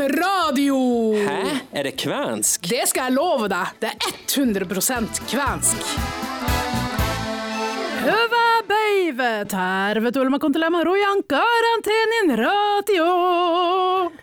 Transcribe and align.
Radio! 0.00 0.76
Hæ? 1.12 1.58
Er 1.72 1.82
det 1.84 1.92
kvensk? 2.00 2.64
Det 2.70 2.86
skal 2.88 3.10
jeg 3.10 3.12
love 3.12 3.48
deg. 3.52 3.66
Det 3.82 3.90
er 3.92 4.12
100% 4.24 5.20
kvensk. 5.28 5.82
Hyvä 8.02 8.46
päivä, 8.68 9.44
tervetuloa 9.44 10.38
kuuntelemaan 10.38 10.86
Royan 10.86 11.20
karantenin 11.28 12.38
radio. 12.38 13.06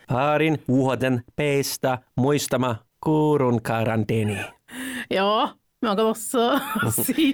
Parin 0.08 0.58
vuoden 0.68 1.21
peistä 1.36 1.98
muistama 2.18 2.76
kurun 3.06 3.62
karanteeni. 3.62 4.38
Ja, 5.10 5.50
man 5.82 5.96
kan 5.98 6.06
også 6.06 6.60
si 7.06 7.34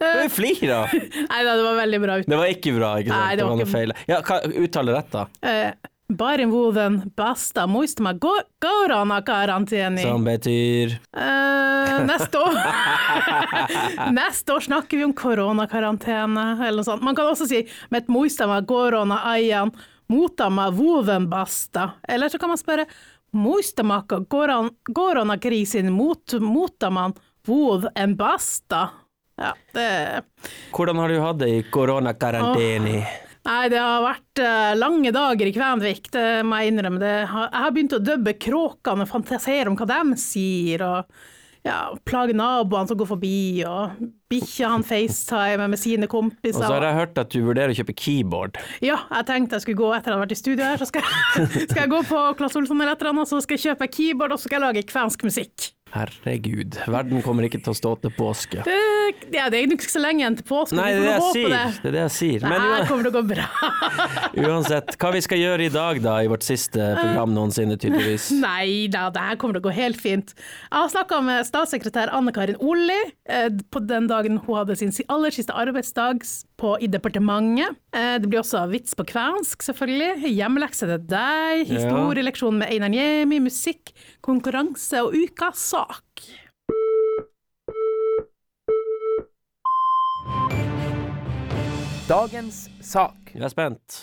Du 0.00 0.66
da! 0.66 0.86
Nei 1.30 1.44
da, 1.44 1.52
det 1.56 1.64
var 1.64 1.74
veldig 1.76 1.98
bra 2.00 2.14
ut. 2.20 2.26
Det 2.30 2.36
var 2.38 2.48
ikke 2.48 2.72
bra, 2.78 2.94
ikke 3.02 3.12
sant? 3.12 3.24
Nei, 3.26 3.36
det 3.36 3.44
var 3.44 3.50
noe 3.56 3.64
ikke- 3.66 3.72
feil. 3.74 3.92
Ja, 4.08 4.20
hva, 4.24 4.38
uttale 4.64 4.94
rett, 4.96 5.10
da. 5.12 5.26
Eh, 5.44 5.72
Barin 6.10 6.50
vuoden 6.50 7.02
bästa 7.16 7.66
muistama 7.66 8.14
koronakaranteeni. 8.60 10.02
Som 10.02 10.24
betyr 10.24 10.96
Eh, 11.16 12.00
neste 12.06 12.38
år 12.38 12.54
Neste 14.12 14.52
år 14.54 14.60
snakker 14.60 14.96
vi 14.96 15.04
om 15.04 15.12
koronakarantene, 15.12 16.66
eller 16.66 16.80
noe 16.82 16.84
sånt. 16.86 17.02
Man 17.02 17.14
kan 17.16 17.30
også 17.30 17.46
si 17.50 17.62
met 17.90 18.04
et 18.04 18.08
muistama 18.12 18.60
korona 18.66 19.20
ajan 19.32 19.70
mutama 20.10 20.70
vuoden 20.74 21.28
basta. 21.30 21.90
Eller 22.08 22.28
så 22.28 22.38
kan 22.38 22.48
man 22.50 22.58
spørre 22.58 22.86
muistama 23.32 24.02
koron- 24.08 24.72
koronakrisin 24.94 25.92
mot 25.92 26.34
motaman 26.40 27.14
vuod 27.46 27.86
en 27.94 28.16
basta. 28.16 28.88
Ja, 29.40 29.54
det 29.72 30.22
Hvordan 30.74 30.96
har 31.00 31.08
du 31.08 31.20
hatt 31.22 31.38
det 31.38 31.48
i 31.48 31.62
koronakarantene? 31.72 33.06
Nei, 33.50 33.66
det 33.72 33.80
har 33.82 34.04
vært 34.04 34.40
eh, 34.44 34.76
lange 34.78 35.10
dager 35.14 35.48
i 35.48 35.52
Kvenvik, 35.54 36.06
det 36.14 36.28
må 36.46 36.60
jeg 36.60 36.70
innrømme. 36.70 37.02
Det 37.02 37.14
har, 37.32 37.48
jeg 37.48 37.64
har 37.64 37.74
begynt 37.74 37.96
å 37.96 38.04
dubbe 38.04 38.36
kråkene 38.38 39.06
og 39.06 39.10
fantasere 39.10 39.66
om 39.72 39.78
hva 39.78 39.88
de 39.90 40.18
sier, 40.22 40.84
og 40.86 41.10
ja, 41.66 41.90
plage 42.06 42.36
naboene 42.36 42.88
som 42.88 43.00
går 43.00 43.08
forbi, 43.10 43.40
og 43.66 43.98
bikkja 44.30 44.70
han 44.70 44.84
facetimer 44.86 45.68
med 45.68 45.80
sine 45.82 46.06
Og 46.06 46.30
så 46.54 46.62
har 46.70 46.86
jeg 46.86 46.98
hørt 47.00 47.18
at 47.20 47.34
du 47.34 47.40
vurderer 47.44 47.74
å 47.74 47.78
kjøpe 47.80 47.96
keyboard. 47.98 48.60
Ja, 48.86 49.02
jeg 49.10 49.28
tenkte 49.28 49.58
jeg 49.58 49.66
skulle 49.66 49.82
gå 49.82 49.90
etter 49.96 49.98
at 49.98 50.14
jeg 50.14 50.14
hadde 50.14 50.24
vært 50.28 50.36
i 50.36 50.40
studio 50.40 50.70
her, 50.70 50.80
så 50.80 50.88
skal 50.88 51.04
jeg, 51.04 51.66
skal 51.72 51.82
jeg 51.82 51.92
gå 51.96 52.00
på 52.06 52.22
Klass 52.38 52.56
Olsson 52.60 52.78
eller 52.78 52.94
et 52.94 53.02
eller 53.02 53.16
annet, 53.16 53.32
så 53.34 53.42
skal 53.42 53.58
jeg 53.58 53.72
kjøpe 53.72 53.90
keyboard, 53.98 54.36
og 54.36 54.40
så 54.40 54.46
skal 54.46 54.60
jeg 54.60 54.66
lage 54.68 54.88
kvensk 54.94 55.26
musikk. 55.26 55.72
Herregud, 55.90 56.76
verden 56.86 57.22
kommer 57.24 57.46
ikke 57.48 57.58
til 57.64 57.72
å 57.72 57.76
stå 57.76 57.90
til 58.04 58.12
påske. 58.14 58.62
Det, 58.66 58.76
ja, 59.34 59.48
det 59.50 59.58
er 59.64 59.72
ikke 59.74 59.88
så 59.90 59.98
lenge 60.02 60.22
igjen 60.22 60.36
til 60.38 60.46
påske, 60.46 60.76
Nei, 60.78 60.90
det 60.94 61.00
er 61.00 61.06
det 61.06 61.14
jeg 61.16 61.32
sier. 61.34 61.50
det. 61.54 61.62
Det 61.82 61.88
er 61.90 61.96
det 61.96 62.02
jeg 62.04 62.12
sier. 62.16 62.44
Men 62.46 62.62
her 62.62 62.84
kommer 62.86 63.06
til 63.08 63.10
å 63.10 63.16
gå 63.16 63.22
bra. 63.32 63.46
uansett, 64.50 64.94
hva 65.00 65.10
vi 65.16 65.22
skal 65.24 65.40
gjøre 65.42 65.66
i 65.66 65.72
dag 65.74 66.00
da, 66.04 66.14
i 66.22 66.30
vårt 66.30 66.46
siste 66.46 66.90
program 67.00 67.34
noensinne, 67.34 67.76
tydeligvis? 67.80 68.28
Nei 68.44 68.86
da, 68.92 69.08
det 69.14 69.24
her 69.30 69.40
kommer 69.40 69.58
til 69.58 69.64
å 69.64 69.68
gå 69.68 69.74
helt 69.80 70.00
fint. 70.00 70.34
Jeg 70.36 70.76
har 70.78 70.92
snakka 70.94 71.20
med 71.26 71.48
statssekretær 71.48 72.12
Anne 72.16 72.34
Karin 72.36 72.60
Olli 72.62 73.00
eh, 73.26 73.48
på 73.74 73.82
den 73.86 74.06
dagen 74.10 74.38
hun 74.46 74.60
hadde 74.60 74.78
sin 74.78 74.94
aller 75.10 75.34
siste 75.34 75.54
arbeidsdag 75.56 76.22
s- 76.26 76.44
på, 76.60 76.74
i 76.80 76.88
departementet. 76.92 77.78
Eh, 77.96 78.16
det 78.20 78.28
blir 78.28 78.42
også 78.42 78.66
vits 78.70 78.94
på 78.98 79.06
kvensk, 79.08 79.64
selvfølgelig. 79.64 80.28
Hjemmelekse 80.28 80.88
til 80.90 81.08
deg, 81.10 81.64
historieleksjon 81.70 82.60
med 82.60 82.72
Einar 82.74 82.92
Niemi, 82.92 83.40
musikk, 83.42 83.94
konkurranse 84.24 85.00
og 85.06 85.16
ukas 85.16 85.64
sak. 85.72 86.28
Dagens 92.10 92.64
sak. 92.82 93.34
Jeg 93.34 93.46
er 93.46 93.52
spent. 93.52 94.00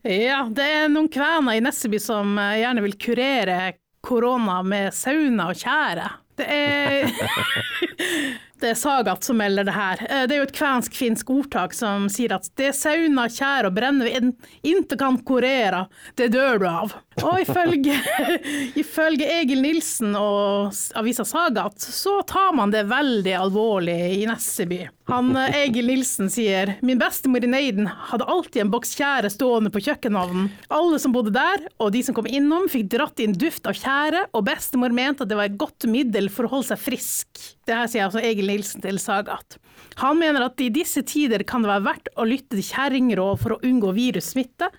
Ja, 0.06 0.44
det 0.54 0.66
er 0.66 0.92
noen 0.94 1.08
kvener 1.10 1.58
i 1.58 1.62
Nesseby 1.66 1.98
som 2.02 2.36
eh, 2.38 2.60
gjerne 2.62 2.84
vil 2.86 2.94
kurere 3.02 3.72
korona 4.06 4.60
med 4.62 4.94
sauna 4.94 5.50
og 5.50 5.58
tjære. 5.58 6.12
Det 6.38 6.46
er 6.46 7.10
Det 8.60 8.72
er 8.72 8.78
Sagat 8.80 9.24
som 9.24 9.38
melder 9.38 9.68
det 9.68 9.74
her. 9.76 10.00
Eh, 10.10 10.24
Det 10.28 10.36
er 10.36 10.42
jo 10.42 10.48
et 10.48 10.56
kvensk-finsk 10.58 11.30
ordtak 11.30 11.74
som 11.78 12.08
sier 12.10 12.34
at 12.34 12.50
det 12.58 12.72
sauna, 12.76 13.28
tjære 13.30 13.70
og 13.70 13.76
brennevin 13.78 14.34
inte 14.66 14.98
kan 14.98 15.20
kurere, 15.28 15.86
det 16.18 16.32
dør 16.34 16.60
du 16.60 16.68
av. 16.70 16.96
Og 17.22 17.42
ifølge, 17.44 17.98
ifølge 18.84 19.30
Egil 19.40 19.62
Nilsen 19.62 20.16
og 20.18 20.74
avisa 20.98 21.26
Sagat, 21.26 21.78
så 21.80 22.22
tar 22.28 22.54
man 22.58 22.74
det 22.74 22.88
veldig 22.90 23.36
alvorlig 23.38 23.98
i 24.18 24.26
Nesseby. 24.30 24.88
Han 25.08 25.32
eh, 25.40 25.56
Egil 25.64 25.88
Nilsen 25.88 26.28
sier 26.32 26.74
min 26.86 27.00
bestemor 27.00 27.44
i 27.44 27.50
Neiden 27.50 27.88
hadde 28.10 28.28
alltid 28.28 28.66
en 28.66 28.72
boks 28.74 28.92
tjære 28.98 29.32
stående 29.32 29.72
på 29.72 29.82
kjøkkenhavnen. 29.86 30.50
Alle 30.74 31.00
som 31.00 31.14
bodde 31.16 31.32
der, 31.36 31.64
og 31.80 31.94
de 31.96 32.02
som 32.04 32.18
kom 32.18 32.28
innom, 32.28 32.68
fikk 32.72 32.90
dratt 32.92 33.24
inn 33.24 33.36
duft 33.40 33.70
av 33.70 33.78
tjære, 33.80 34.26
og 34.36 34.46
bestemor 34.50 34.96
mente 34.96 35.24
at 35.24 35.32
det 35.32 35.40
var 35.40 35.48
et 35.48 35.60
godt 35.60 35.88
middel 35.92 36.28
for 36.34 36.48
å 36.48 36.58
holde 36.58 36.74
seg 36.74 36.84
frisk. 36.84 37.44
Det 37.68 37.76
her 37.76 37.88
sier 37.92 38.08
altså 38.08 38.24
Egil 38.24 38.52
Nilsen 38.52 38.84
til 38.84 39.00
Sagat. 39.02 39.60
Han 40.04 40.20
mener 40.20 40.50
at 40.50 40.60
i 40.64 40.72
disse 40.74 41.06
tider 41.08 41.46
kan 41.48 41.64
det 41.64 41.72
være 41.72 41.88
verdt 41.88 42.12
å 42.20 42.28
lytte 42.28 42.58
til 42.58 42.68
kjerringråd 42.68 43.44
for 43.44 43.56
å 43.56 43.62
unngå 43.66 43.96
virussmitte, 43.96 44.72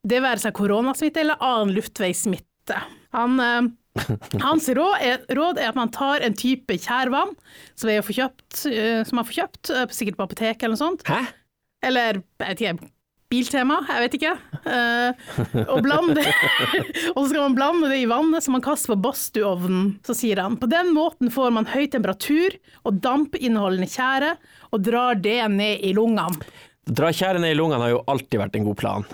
det 0.00 0.22
være 0.24 0.40
seg 0.40 0.56
koronasmitte 0.56 1.20
eller 1.20 1.42
annen 1.44 1.74
luftveissmitte. 1.76 2.78
Han 3.14 3.40
eh, 3.44 3.68
hans 4.46 4.68
råd 4.76 5.04
er, 5.06 5.26
råd 5.36 5.60
at 5.62 5.78
man 5.78 5.92
tar 5.94 6.24
en 6.26 6.36
type 6.38 6.78
tjærvann 6.80 7.34
som, 7.74 7.90
er 7.90 8.00
å 8.00 8.06
kjøpt, 8.06 8.64
eh, 8.70 9.02
som 9.08 9.20
man 9.20 9.28
får 9.28 9.40
kjøpt, 9.42 9.74
eh, 9.74 9.84
sikkert 9.94 10.20
på 10.20 10.26
apoteket 10.28 10.64
eller 10.66 10.76
noe 10.78 10.84
sånt, 10.84 11.04
Hæ? 11.08 11.20
eller 11.86 12.20
jeg 12.20 12.46
vet 12.46 12.64
ikke, 12.64 12.90
biltema, 13.30 13.80
jeg 13.88 14.06
vet 14.06 14.16
ikke, 14.20 14.36
Eh, 14.60 15.14
og 15.72 15.80
blande 15.86 16.20
Og 17.14 17.22
så 17.22 17.28
skal 17.30 17.44
man 17.46 17.54
blande 17.56 17.88
det 17.88 18.02
i 18.02 18.08
vannet 18.10 18.44
som 18.44 18.52
man 18.52 18.64
kaster 18.64 18.92
på 18.92 18.98
badstueovnen, 19.06 19.94
så 20.04 20.12
sier 20.16 20.42
han. 20.42 20.58
På 20.60 20.68
den 20.70 20.92
måten 20.96 21.32
får 21.32 21.54
man 21.56 21.68
høy 21.70 21.86
temperatur 21.92 22.58
og 22.84 23.00
dampinnholdende 23.00 23.88
tjære, 23.88 24.34
og 24.70 24.84
drar 24.84 25.16
det 25.22 25.38
ned 25.54 25.86
i 25.86 25.94
lungene. 25.96 26.44
Dra 26.90 27.08
tjære 27.14 27.40
ned 27.40 27.54
i 27.54 27.58
lungene 27.58 27.86
har 27.86 27.94
jo 27.94 28.04
alltid 28.10 28.40
vært 28.42 28.58
en 28.58 28.68
god 28.68 28.78
plan. 28.82 29.08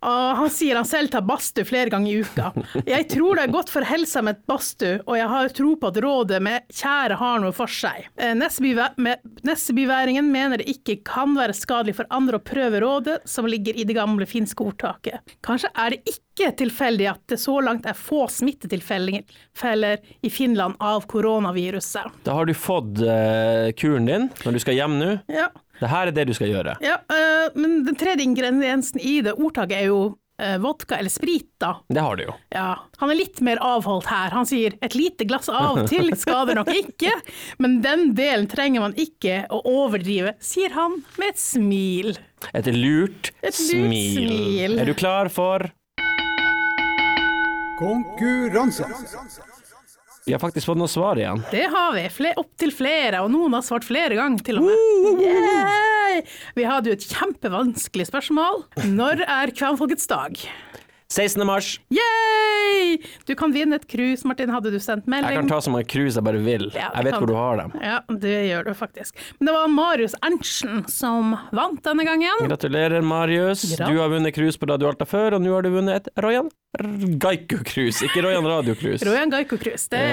Og 0.00 0.36
han 0.38 0.48
sier 0.52 0.78
han 0.78 0.88
selv 0.88 1.10
tar 1.12 1.24
badstue 1.28 1.66
flere 1.68 1.92
ganger 1.92 2.12
i 2.12 2.22
uka. 2.24 2.52
Jeg 2.88 3.04
tror 3.12 3.36
det 3.36 3.42
er 3.44 3.52
godt 3.52 3.72
for 3.72 3.84
helsa 3.84 4.22
med 4.24 4.38
et 4.38 4.46
badstue, 4.48 5.00
og 5.04 5.18
jeg 5.18 5.28
har 5.28 5.52
tro 5.56 5.74
på 5.76 5.90
at 5.90 6.00
rådet 6.04 6.40
med 6.44 6.64
kjære 6.72 7.18
har 7.20 7.42
noe 7.42 7.52
for 7.56 7.68
seg. 7.70 8.08
Eh, 8.16 8.32
Nessebyværingen 8.38 10.30
mener 10.32 10.62
det 10.62 10.70
ikke 10.72 11.00
kan 11.06 11.36
være 11.36 11.56
skadelig 11.56 11.98
for 12.00 12.08
andre 12.16 12.40
å 12.40 12.44
prøve 12.44 12.80
rådet 12.80 13.18
som 13.28 13.48
ligger 13.50 13.76
i 13.76 13.84
det 13.88 13.98
gamle 13.98 14.28
finske 14.28 14.64
ordtaket. 14.64 15.20
Kanskje 15.44 15.72
er 15.76 15.96
det 15.96 16.16
ikke 16.16 16.52
tilfeldig 16.62 17.10
at 17.10 17.22
det 17.28 17.40
så 17.42 17.58
langt 17.60 17.84
er 17.88 17.98
få 17.98 18.24
smittetilfeller 18.32 20.00
i 20.24 20.30
Finland 20.32 20.80
av 20.80 21.04
koronaviruset. 21.10 22.22
Da 22.24 22.38
har 22.38 22.48
du 22.48 22.56
fått 22.56 23.02
eh, 23.04 23.68
kuren 23.76 24.08
din 24.08 24.30
når 24.46 24.56
du 24.56 24.64
skal 24.64 24.80
hjem 24.80 24.96
nå. 25.00 25.10
Ja, 25.28 25.50
Det 25.80 25.88
her 25.88 26.10
er 26.10 26.12
det 26.16 26.26
du 26.28 26.34
skal 26.36 26.50
gjøre. 26.52 26.76
ja 26.84 26.98
eh, 27.08 27.50
men 27.56 27.82
den 27.86 27.96
tredje 27.96 28.24
ingrediensen 28.26 29.00
i 29.00 29.20
det 29.24 29.32
ordtaket 29.40 29.78
er 29.80 29.86
jo 29.88 30.00
eh, 30.40 30.58
vodka 30.60 30.98
eller 31.00 31.10
sprit, 31.12 31.48
da. 31.60 31.74
Det 31.88 32.00
har 32.04 32.16
du 32.20 32.22
jo. 32.26 32.34
Ja, 32.52 32.74
han 33.00 33.10
er 33.12 33.18
litt 33.18 33.40
mer 33.44 33.60
avholdt 33.64 34.06
her. 34.12 34.30
Han 34.36 34.46
sier 34.48 34.76
et 34.84 34.94
lite 34.96 35.24
glass 35.28 35.48
av 35.48 35.80
og 35.80 35.88
til 35.90 36.12
skader 36.20 36.56
nok 36.60 36.68
ikke, 36.72 37.12
men 37.58 37.80
den 37.84 38.10
delen 38.18 38.48
trenger 38.52 38.84
man 38.84 38.96
ikke 39.00 39.42
å 39.52 39.60
overdrive, 39.68 40.34
sier 40.40 40.72
han 40.76 41.00
med 41.20 41.32
et 41.34 41.40
smil. 41.40 42.14
Et 42.56 42.70
lurt, 42.72 43.32
Et 43.42 43.52
lurt 43.52 43.60
smil. 43.60 44.30
smil. 44.30 44.78
Er 44.80 44.88
du 44.88 44.94
klar 44.96 45.28
for 45.32 45.68
Konkurranse. 47.80 48.84
Vi 50.30 50.34
har 50.34 50.38
faktisk 50.38 50.68
fått 50.68 50.78
noe 50.78 50.86
svar 50.86 51.18
igjen. 51.18 51.40
Det 51.50 51.64
har 51.72 51.88
vi, 51.96 52.04
Fle 52.14 52.30
opptil 52.38 52.70
flere, 52.70 53.18
og 53.24 53.32
noen 53.32 53.56
har 53.56 53.64
svart 53.66 53.82
flere 53.82 54.14
ganger 54.14 54.44
til 54.46 54.60
og 54.60 54.68
med. 54.68 55.24
Yeah! 55.26 56.20
Vi 56.54 56.68
hadde 56.70 56.92
jo 56.92 56.94
et 56.94 57.06
kjempevanskelig 57.10 58.06
spørsmål. 58.12 58.62
Når 58.94 59.24
er 59.26 59.50
kvenfolkets 59.58 60.06
dag? 60.06 60.38
16. 61.10 61.42
mars. 61.46 61.80
Yay! 61.90 62.98
Du 63.26 63.34
kan 63.38 63.50
vinne 63.52 63.74
et 63.76 63.86
cruise, 63.90 64.22
Martin, 64.28 64.50
hadde 64.54 64.70
du 64.70 64.78
sendt 64.82 65.08
melding? 65.10 65.32
Jeg 65.34 65.40
kan 65.42 65.48
ta 65.50 65.58
så 65.64 65.72
mange 65.74 65.88
cruise 65.90 66.14
jeg 66.18 66.24
bare 66.26 66.38
vil. 66.42 66.68
Ja, 66.74 66.90
Jeg 66.94 67.06
vet 67.08 67.14
kan 67.16 67.22
hvor 67.24 67.30
du. 67.32 67.34
har 67.38 67.56
dem. 67.60 67.72
Ja, 67.82 67.96
det 68.22 68.34
gjør 68.48 68.68
du 68.70 68.74
faktisk. 68.78 69.18
Men 69.40 69.50
det 69.50 69.54
var 69.56 69.68
Marius 69.74 70.14
Erntzen 70.22 70.84
som 70.90 71.34
vant 71.56 71.82
denne 71.86 72.06
gangen. 72.06 72.44
Gratulerer, 72.46 73.02
Marius. 73.02 73.64
Gratulerer. 73.72 73.90
Du 73.94 74.02
har 74.04 74.12
vunnet 74.14 74.34
cruise 74.36 74.58
på 74.62 74.70
Radio 74.70 74.90
Alta 74.92 75.06
før, 75.08 75.38
og 75.38 75.42
nå 75.44 75.54
har 75.56 75.66
du 75.66 75.72
vunnet 75.74 75.98
et 76.04 76.22
Royan 76.22 76.50
Geico-cruise, 77.18 78.04
ikke 78.06 78.22
Royan 78.24 78.46
Radio-cruise. 78.46 79.02
Royan 79.08 79.32
Gaiko 79.34 79.58
Cruise. 79.58 79.88
Det, 79.90 80.04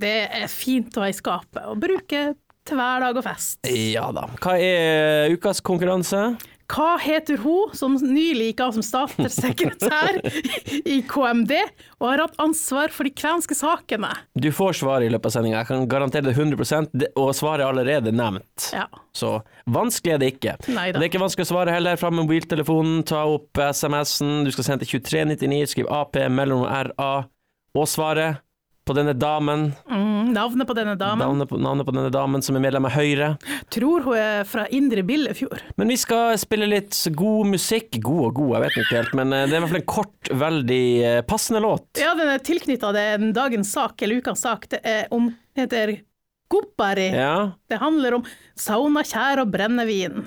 det 0.00 0.14
er 0.42 0.48
fint 0.52 0.96
å 0.96 1.04
ha 1.04 1.10
i 1.12 1.16
skapet 1.16 1.64
og 1.68 1.76
bruke 1.82 2.30
til 2.62 2.78
hver 2.78 3.02
dag 3.02 3.16
og 3.18 3.24
fest. 3.26 3.58
Ja 3.68 4.08
da. 4.14 4.28
Hva 4.40 4.52
er 4.62 5.32
ukas 5.34 5.58
konkurranse? 5.66 6.20
Hva 6.72 6.96
heter 7.02 7.40
hun 7.42 7.72
som 7.76 7.96
nylig 8.00 8.52
gikk 8.52 8.62
av 8.64 8.76
som 8.76 8.84
statssekretær 8.86 10.18
i 10.88 11.02
KMD 11.08 11.52
og 12.00 12.06
har 12.08 12.22
hatt 12.24 12.38
ansvar 12.42 12.92
for 12.94 13.08
de 13.08 13.12
kvenske 13.16 13.56
sakene? 13.58 14.10
Du 14.32 14.48
får 14.54 14.78
svaret 14.80 15.08
i 15.08 15.12
løpet 15.12 15.28
av 15.28 15.34
sendinga, 15.36 15.60
jeg 15.60 15.68
kan 15.68 15.88
garantere 15.90 16.30
det 16.30 16.36
100 16.36 16.88
det- 16.92 17.10
og 17.16 17.34
svaret 17.36 17.66
er 17.66 17.68
allerede 17.68 18.14
nevnt. 18.16 18.70
Ja. 18.72 18.86
Så 19.12 19.42
vanskelig 19.68 20.14
er 20.14 20.22
det 20.22 20.30
ikke. 20.34 20.56
Neida. 20.72 20.98
Det 20.98 21.04
er 21.04 21.10
ikke 21.10 21.24
vanskelig 21.24 21.48
å 21.48 21.52
svare 21.52 21.74
heller. 21.74 22.00
Fram 22.00 22.16
med 22.16 22.26
mobiltelefonen, 22.26 23.04
ta 23.04 23.24
opp 23.28 23.60
SMS-en. 23.60 24.44
Du 24.46 24.52
skal 24.54 24.64
sende 24.64 24.86
til 24.86 25.00
2399, 25.02 25.66
skriv 25.74 25.92
AP 25.92 26.16
mellom 26.32 26.64
RA 26.64 27.12
og 27.76 27.86
svaret 27.88 28.40
på 28.84 28.96
denne 28.96 29.14
damen. 29.14 29.68
Mm, 29.90 30.32
navnet 30.34 30.68
på 30.68 30.74
denne 30.76 30.94
damen. 30.98 31.22
Navnet 31.22 31.50
på, 31.50 31.58
navnet 31.62 31.86
på 31.86 31.94
denne 31.94 32.10
damen 32.14 32.42
som 32.42 32.58
er 32.58 32.64
medlem 32.64 32.88
av 32.88 32.96
Høyre. 32.96 33.28
Tror 33.72 34.06
hun 34.06 34.18
er 34.18 34.48
fra 34.48 34.66
Indre 34.74 35.04
Billefjord. 35.06 35.62
Men 35.80 35.92
vi 35.92 35.98
skal 36.00 36.34
spille 36.40 36.68
litt 36.70 36.96
god 37.16 37.52
musikk. 37.54 38.00
God 38.02 38.24
og 38.30 38.38
god, 38.40 38.54
jeg 38.56 38.64
vet 38.66 38.80
ikke 38.82 38.98
helt, 38.98 39.16
men 39.18 39.36
eh, 39.36 39.44
det 39.46 39.56
er 39.56 39.60
i 39.60 39.64
hvert 39.64 39.74
fall 39.74 39.82
en 39.82 39.90
kort, 39.94 40.32
veldig 40.44 40.84
eh, 41.08 41.20
passende 41.28 41.62
låt. 41.62 41.90
Ja, 42.02 42.16
den 42.18 42.32
er 42.32 42.42
tilknytta 42.42 42.92
dagens 43.32 43.72
sak, 43.74 44.02
eller 44.02 44.22
ukas 44.22 44.42
sak. 44.42 44.68
Det 44.72 44.82
er 44.82 45.06
om 45.14 45.30
heter 45.58 46.00
Goppari. 46.52 47.08
Ja. 47.16 47.52
Det 47.68 47.80
handler 47.80 48.18
om 48.18 48.26
sauna, 48.58 49.04
kjær 49.06 49.44
og 49.44 49.54
brennevin. 49.54 50.26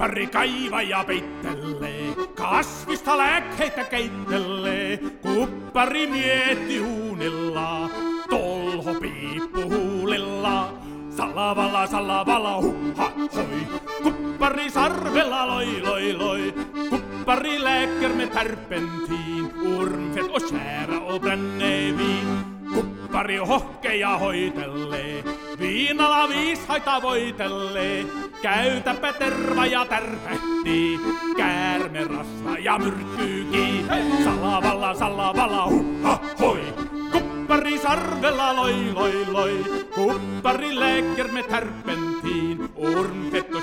Kuppari 0.00 0.26
kaivaja 0.26 1.04
peittelee, 1.04 2.14
kasvista 2.34 3.18
lääkkeitä 3.18 3.84
keittelee. 3.84 4.98
Kuppari 5.22 6.06
mietti 6.06 6.80
uunilla, 6.80 7.90
tolho 8.30 8.94
piippu 8.94 9.60
huulilla. 9.60 10.72
Salavalla, 11.16 11.86
salavalla, 11.86 12.56
huha, 12.56 13.12
hoi. 13.36 13.80
Kuppari 14.02 14.70
sarvella, 14.70 15.46
loi, 15.46 15.80
loi, 15.80 16.12
loi. 16.12 16.54
Kuppari 16.90 17.64
läker 17.64 18.12
med 18.14 18.28
terpentin, 18.28 19.52
ormfett 19.76 20.30
och 20.30 20.42
kära 20.50 21.00
och 21.00 21.20
brännevin. 21.20 22.44
Kuppari 22.74 23.36
hohkeja 23.36 24.16
hoitelee, 24.16 25.24
viinalla 25.58 26.26
viishaita 26.26 27.00
voitelee. 27.00 28.29
Käytäpä 28.42 29.12
terva 29.12 29.66
ja 29.66 29.84
tärpähti, 29.84 31.00
käärme 31.36 32.04
rasva 32.04 32.58
ja 32.58 32.78
myrkkyyki. 32.78 33.84
Salavalla, 34.24 34.94
salavalla, 34.94 35.66
huha, 35.66 36.20
hoi. 36.40 36.74
Kuppari 37.12 37.78
sarvella, 37.78 38.56
loi, 38.56 38.92
loi, 38.92 39.26
loi. 39.26 39.64
Kuppari 39.94 40.74
läker 40.74 41.32
med 41.32 41.44
terpentin, 41.48 42.68
ormfett 42.76 43.54
och. 43.54 43.62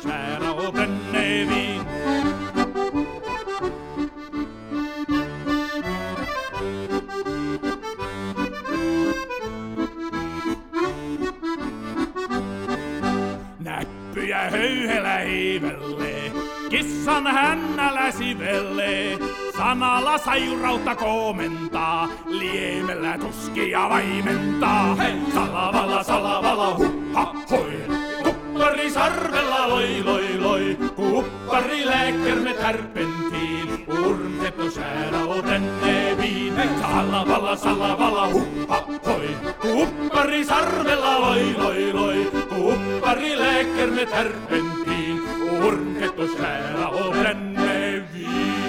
Sivelle. 15.57 16.31
Kissan 16.69 17.27
hännälä 17.27 18.13
velle, 18.39 19.17
sanalla 19.57 20.17
sairautta 20.17 20.95
komentaa, 20.95 22.09
liemellä 22.25 23.17
tuskia 23.17 23.89
vaimentaa. 23.89 24.95
Hei! 24.95 25.13
salavalla, 25.33 26.03
salavalla, 26.03 26.75
huppa, 26.77 27.33
hoi! 27.51 27.83
Kuppari 28.23 28.91
sarvella 28.91 29.69
loi, 29.69 30.03
loi, 30.03 30.37
loi, 30.39 30.77
kuppari 30.95 31.85
lääkkärme 31.85 32.53
tärpentiin, 32.53 33.85
urmet 34.05 34.55
säädä 34.75 35.25
otenne 35.25 36.17
viin. 36.21 36.55
Hei! 36.55 36.69
Salavalla, 36.81 37.55
salavalla, 37.55 38.27
huppa, 38.27 38.83
hoi! 39.05 39.29
Kuppari 39.61 40.45
sarvella 40.45 41.21
loi, 41.21 41.55
loi, 41.57 41.93
loi, 41.93 42.31
kuppari 42.49 43.39
lääkkärme 43.39 44.05
tärpentiin, 44.05 45.21
ormfett 45.57 46.19
og 46.19 46.29
kära 46.37 46.87
och 46.87 47.13
brännevin. 47.13 48.67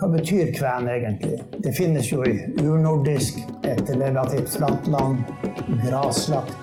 Hva 0.00 0.08
betyr 0.08 0.52
kven 0.52 0.88
egentlig? 0.88 1.40
Det 1.58 1.72
finnes 1.72 2.12
jo 2.12 2.24
i 2.24 2.54
urnordisk, 2.60 3.38
et 3.64 3.90
relativt 3.90 4.56
flatt 4.56 4.86
land, 4.86 5.24
graslagt. 5.88 6.56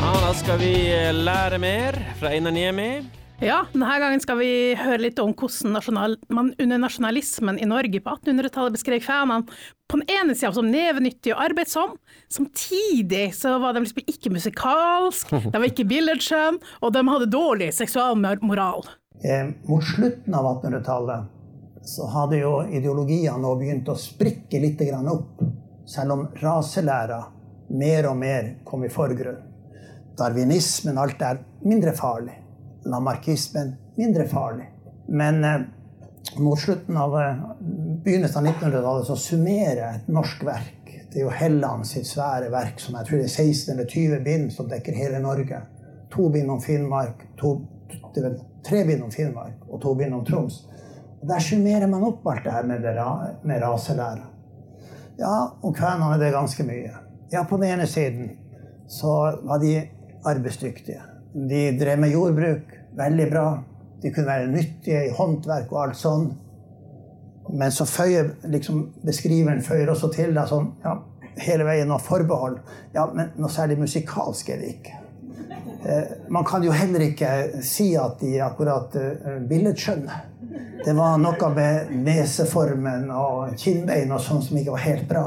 Ja, 0.00 0.12
da 0.26 0.34
skal 0.34 0.58
vi 0.58 0.74
lære 1.12 1.58
mer 1.58 2.00
fra 2.20 2.32
Einar 2.32 2.50
Niemi. 2.50 3.02
Ja, 3.42 3.64
denne 3.72 3.98
gangen 3.98 4.20
skal 4.22 4.36
vi 4.38 4.50
høre 4.78 5.00
litt 5.02 5.18
om 5.18 5.32
hvordan 5.34 5.72
nasjonal, 5.74 6.12
man 6.30 6.52
under 6.62 6.78
nasjonalismen 6.78 7.56
i 7.58 7.66
Norge 7.66 7.98
på 7.98 8.12
1800-tallet 8.12 8.76
beskrev 8.76 9.02
fanene 9.02 9.48
på 9.90 9.98
den 9.98 10.12
ene 10.14 10.36
sida 10.38 10.52
som 10.54 10.68
nevenyttig 10.70 11.32
og 11.34 11.40
arbeidsom, 11.48 11.96
samtidig 12.30 13.32
så 13.34 13.56
var 13.58 13.74
de 13.74 13.82
liksom 13.82 14.04
ikke 14.06 14.30
musikalsk, 14.36 15.32
de 15.34 15.50
var 15.56 15.66
ikke 15.66 15.88
billedskjønn, 15.90 16.60
og 16.86 16.94
de 16.94 17.02
hadde 17.08 17.28
dårlig 17.34 17.72
seksualmoral. 17.74 18.86
Eh, 19.26 19.50
mot 19.66 19.82
slutten 19.90 20.36
av 20.38 20.46
1800-tallet 20.52 21.88
så 21.90 22.06
hadde 22.14 22.38
jo 22.44 22.52
ideologiene 22.70 23.56
begynt 23.58 23.90
å 23.90 23.98
sprikke 23.98 24.60
litt 24.62 24.84
opp, 25.02 25.42
selv 25.90 26.14
om 26.14 26.22
raselæra 26.38 27.18
mer 27.74 28.06
og 28.06 28.22
mer 28.22 28.52
kom 28.62 28.86
i 28.86 28.92
forgrunn. 28.92 29.42
Darwinismen, 30.14 31.02
alt 31.02 31.26
er 31.26 31.42
mindre 31.66 31.96
farlig. 31.98 32.38
Lamarckismen, 32.84 33.74
mindre 33.96 34.26
farlig. 34.28 34.68
Men 35.08 35.44
eh, 35.44 35.60
mot 36.38 36.58
slutten 36.58 36.96
av 36.96 37.20
eh, 37.20 37.36
begynnelsen 38.04 38.46
av 38.46 38.52
1900-tallet 38.52 39.06
så 39.06 39.16
summerer 39.16 39.84
et 39.88 40.08
norsk 40.08 40.44
verk. 40.46 40.78
Det 41.12 41.20
er 41.20 41.26
jo 41.26 41.34
Helland 41.36 41.86
sitt 41.86 42.08
svære 42.08 42.48
verk, 42.52 42.80
som 42.80 42.96
jeg 42.96 43.08
tror 43.08 43.20
det 43.20 43.28
er 43.28 43.34
16 43.52 43.74
eller 43.74 43.88
20 43.90 44.24
bind, 44.24 44.52
som 44.54 44.68
dekker 44.70 44.96
hele 44.96 45.20
Norge. 45.20 45.60
To 46.14 46.28
bind 46.32 46.50
om 46.50 46.60
Finnmark, 46.60 47.26
to, 47.40 47.54
det 48.14 48.24
er 48.24 48.36
tre 48.64 48.84
bind 48.88 49.04
om 49.04 49.12
Finnmark 49.12 49.66
og 49.68 49.80
to 49.82 49.94
bind 49.98 50.16
om 50.16 50.24
Troms. 50.24 50.62
Og 51.20 51.28
Der 51.28 51.44
summerer 51.44 51.86
man 51.86 52.04
opp 52.06 52.26
alt 52.26 52.44
det 52.44 52.52
her 52.52 52.66
med, 52.66 52.86
med 53.44 53.62
raselæra. 53.62 54.28
Ja, 55.18 55.34
om 55.62 55.74
kvenene 55.76 56.16
er 56.16 56.22
det 56.22 56.32
ganske 56.34 56.64
mye. 56.66 56.94
Ja, 57.32 57.44
på 57.44 57.56
den 57.60 57.68
ene 57.74 57.86
siden 57.86 58.30
så 58.90 59.12
var 59.44 59.60
de 59.62 59.76
arbeidsdyktige. 60.24 61.00
De 61.32 61.60
drev 61.78 62.00
med 62.00 62.12
jordbruk 62.12 62.71
veldig 62.98 63.28
bra. 63.30 63.46
De 64.02 64.10
kunne 64.10 64.26
være 64.26 64.50
nyttige 64.50 65.04
i 65.06 65.12
håndverk 65.16 65.72
og 65.72 65.82
alt 65.84 65.98
sånn. 65.98 66.26
Men 67.52 67.72
så 67.74 67.86
føyer 67.88 68.34
liksom, 68.50 68.84
beskriveren 69.06 69.62
føyer 69.64 69.90
også 69.92 70.10
til 70.14 70.34
da, 70.34 70.46
sånn, 70.48 70.70
ja, 70.84 70.96
hele 71.42 71.66
veien 71.66 71.90
noe 71.90 72.02
forbehold. 72.02 72.58
Ja, 72.94 73.08
men 73.14 73.32
noe 73.36 73.50
særlig 73.52 73.80
musikalsk 73.82 74.52
er 74.54 74.62
det 74.62 74.74
ikke. 74.76 74.98
Eh, 75.84 76.12
man 76.30 76.46
kan 76.46 76.62
jo 76.62 76.74
heller 76.74 77.02
ikke 77.08 77.62
si 77.66 77.92
at 77.98 78.20
de 78.22 78.36
akkurat 78.44 78.94
eh, 78.98 79.40
billedskjønner. 79.50 80.28
Det 80.84 80.94
var 80.98 81.18
noe 81.22 81.48
med 81.54 81.92
neseformen 82.06 83.10
og 83.14 83.54
kinnbein 83.58 84.10
og 84.14 84.22
sånn 84.22 84.42
som 84.42 84.58
ikke 84.58 84.74
var 84.74 84.86
helt 84.86 85.08
bra. 85.10 85.26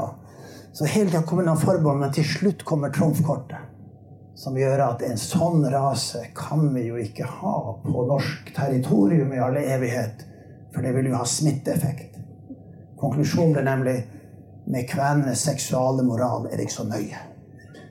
Så 0.76 0.88
hele 0.92 1.08
tida 1.08 1.22
kommer 1.24 1.46
noen 1.46 1.60
forbehold, 1.60 2.02
men 2.02 2.12
til 2.12 2.26
slutt 2.28 2.64
kommer 2.68 2.92
trumfkortet. 2.92 3.75
Som 4.36 4.56
gjør 4.60 4.82
at 4.84 5.02
en 5.06 5.16
sånn 5.16 5.62
rase 5.72 6.26
kan 6.36 6.66
vi 6.74 6.82
jo 6.90 6.98
ikke 7.00 7.24
ha 7.38 7.56
på 7.80 8.02
norsk 8.04 8.50
territorium 8.56 9.30
i 9.32 9.40
all 9.40 9.56
evighet. 9.56 10.26
For 10.74 10.84
det 10.84 10.92
vil 10.92 11.08
jo 11.08 11.16
ha 11.16 11.24
smitteeffekt. 11.24 12.18
Konklusjonen 13.00 13.54
ble 13.56 13.62
nemlig 13.64 13.94
med 14.68 14.84
kvenenes 14.90 15.44
seksuale 15.46 16.04
moral 16.04 16.50
er 16.50 16.58
det 16.58 16.66
ikke 16.66 16.74
så 16.74 16.84
nøye. 16.88 17.22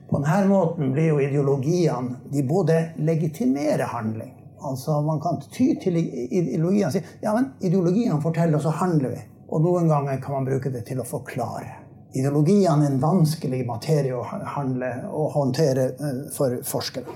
På 0.05 0.19
denne 0.21 0.45
måten 0.51 0.91
blir 0.93 1.07
jo 1.15 1.21
ideologiene 1.23 2.19
De 2.29 2.43
både 2.45 2.75
legitimerer 2.97 3.89
handling. 3.89 4.35
Altså 4.61 4.99
Man 5.01 5.21
kan 5.21 5.41
ty 5.49 5.71
til 5.81 5.97
ideologiene 5.97 6.91
og 6.91 6.93
si 6.93 7.01
ja, 7.23 7.33
men 7.33 7.55
ideologiene 7.61 8.21
forteller, 8.21 8.59
og 8.59 8.67
så 8.67 8.75
handler 8.83 9.15
vi. 9.15 9.25
Og 9.49 9.65
noen 9.65 9.89
ganger 9.89 10.21
kan 10.21 10.37
man 10.37 10.45
bruke 10.45 10.69
det 10.69 10.85
til 10.85 11.01
å 11.01 11.09
forklare. 11.09 11.84
Ideologiene 12.15 12.88
en 12.88 13.00
vanskelig 13.01 13.65
materie 13.67 14.15
å 14.15 14.22
handle 14.55 14.91
og 15.12 15.34
håndtere 15.36 15.89
eh, 16.00 16.19
for 16.31 16.62
forskere. 16.63 17.12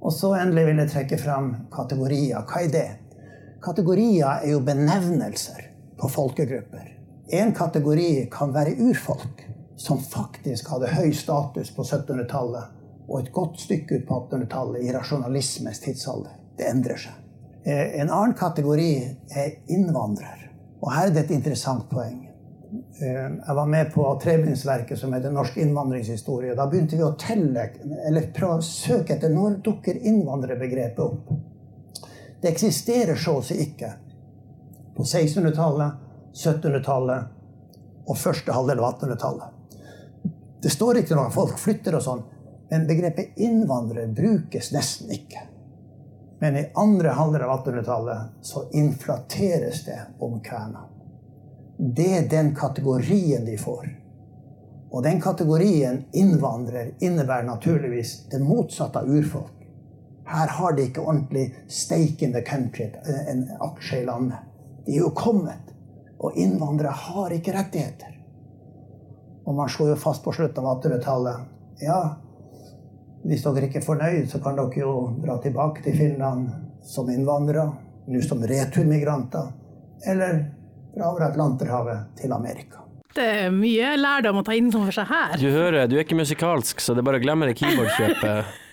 Og 0.00 0.10
så 0.14 0.32
endelig 0.40 0.64
vil 0.66 0.82
jeg 0.82 0.90
trekke 0.94 1.18
fram 1.20 1.52
kategorier. 1.70 2.42
Hva 2.48 2.64
er 2.64 2.72
det? 2.72 2.88
Kategorier 3.62 4.40
er 4.40 4.48
jo 4.50 4.62
benevnelser 4.66 5.68
på 6.00 6.10
folkegrupper. 6.10 6.88
En 7.30 7.52
kategori 7.54 8.26
kan 8.32 8.50
være 8.56 8.74
urfolk, 8.88 9.44
som 9.78 10.00
faktisk 10.02 10.72
hadde 10.72 10.90
høy 10.96 11.12
status 11.14 11.70
på 11.76 11.84
1700-tallet 11.86 13.06
og 13.10 13.20
et 13.20 13.30
godt 13.34 13.60
stykke 13.62 14.00
ut 14.00 14.08
på 14.08 14.18
1800-tallet 14.24 14.82
i 14.86 14.94
rasjonalismens 14.94 15.82
tidsalder. 15.84 16.34
Det 16.58 16.66
endrer 16.70 16.98
seg. 17.04 17.14
Eh, 17.62 18.00
En 18.00 18.10
annen 18.10 18.34
kategori 18.34 18.90
er 19.30 19.54
innvandrer. 19.70 20.48
Og 20.80 20.90
her 20.94 21.06
er 21.06 21.14
det 21.14 21.24
et 21.26 21.36
interessant 21.38 21.86
poeng. 21.90 22.29
Eh, 22.98 23.36
jeg 23.46 23.54
var 23.54 23.66
med 23.66 23.92
på 23.92 24.20
trebindsverket 24.22 24.98
som 24.98 25.12
heter 25.12 25.30
Norsk 25.30 25.56
innvandringshistorie. 25.56 26.54
Da 26.54 26.66
begynte 26.66 26.96
vi 26.96 27.04
å 27.06 27.14
telle, 27.18 27.68
eller 28.08 28.32
prøve 28.34 28.58
å 28.58 28.66
søke 28.66 29.14
etter 29.14 29.32
når 29.32 29.60
dukker 29.64 30.00
innvandrerbegrepet 30.10 31.00
opp. 31.04 31.30
Det 32.40 32.50
eksisterer 32.50 33.16
så 33.20 33.38
å 33.38 33.44
si 33.44 33.60
ikke 33.62 33.92
på 34.96 35.06
1600-tallet, 35.06 36.02
1700-tallet 36.34 38.10
og 38.10 38.18
første 38.18 38.52
halvdel 38.52 38.82
av 38.82 38.92
1800-tallet. 38.92 39.56
Det 40.60 40.72
står 40.72 41.00
ikke 41.00 41.16
noe 41.16 41.32
folk 41.32 41.58
flytter 41.60 41.96
og 41.96 42.04
sånn, 42.04 42.22
men 42.70 42.86
begrepet 42.88 43.38
innvandrer 43.40 44.10
brukes 44.14 44.72
nesten 44.74 45.12
ikke. 45.14 45.46
Men 46.40 46.56
i 46.56 46.68
andre 46.80 47.14
halvdel 47.16 47.44
av 47.46 47.60
1800-tallet 47.60 48.46
så 48.46 48.66
inflateres 48.76 49.84
det 49.86 50.00
om 50.24 50.40
kvener 50.44 50.99
det 51.80 52.08
er 52.16 52.28
den 52.28 52.54
kategorien 52.54 53.46
de 53.46 53.56
får. 53.58 53.86
Og 54.90 55.02
den 55.06 55.20
kategorien 55.22 56.02
innvandrer 56.12 56.90
innebærer 57.00 57.46
naturligvis 57.46 58.26
det 58.30 58.42
motsatte 58.42 59.00
av 59.00 59.08
urfolk. 59.08 59.54
Her 60.30 60.52
har 60.58 60.76
de 60.76 60.84
ikke 60.86 61.02
ordentlig 61.02 61.46
stake 61.66 62.26
in 62.26 62.34
the 62.34 62.42
country, 62.46 62.90
en 63.28 63.46
aksje 63.60 64.02
i 64.02 64.06
landet. 64.06 64.44
De 64.86 64.98
er 64.98 65.06
jo 65.06 65.14
kommet. 65.16 65.72
Og 66.20 66.36
innvandrere 66.36 66.92
har 66.92 67.32
ikke 67.32 67.54
rettigheter. 67.56 68.18
Og 69.46 69.56
man 69.56 69.72
slo 69.72 69.88
jo 69.88 69.96
fast 69.96 70.22
på 70.24 70.34
slutten 70.36 70.66
av 70.66 70.82
1800-tallet 70.82 71.80
ja, 71.80 72.00
hvis 73.24 73.42
dere 73.44 73.68
ikke 73.68 73.80
er 73.80 73.86
fornøyd, 73.86 74.28
så 74.28 74.40
kan 74.44 74.58
dere 74.58 74.82
jo 74.82 74.94
dra 75.22 75.38
tilbake 75.40 75.84
til 75.84 75.96
Finland 75.96 76.50
som 76.84 77.08
innvandrere, 77.12 77.70
nå 78.10 78.20
som 78.24 78.44
returmigranter. 78.44 79.48
Eller 80.08 80.42
fra 80.94 81.10
over 81.10 81.26
Atlanterhavet 81.30 82.16
til 82.20 82.32
Amerika. 82.36 82.84
Det 83.14 83.26
er 83.26 83.54
mye 83.54 83.94
lærdom 83.98 84.38
å 84.38 84.42
ta 84.46 84.54
inn 84.54 84.70
for 84.70 84.94
seg 84.94 85.08
her. 85.10 85.36
Du 85.40 85.48
hører, 85.50 85.88
du 85.90 85.96
er 85.98 86.04
ikke 86.04 86.18
musikalsk, 86.18 86.82
så 86.82 86.94
det 86.94 87.02
er 87.02 87.08
bare 87.08 87.18
å 87.18 87.24
glemme 87.24 87.48
det 87.50 87.56
keyboardkjøpet. 87.60 88.58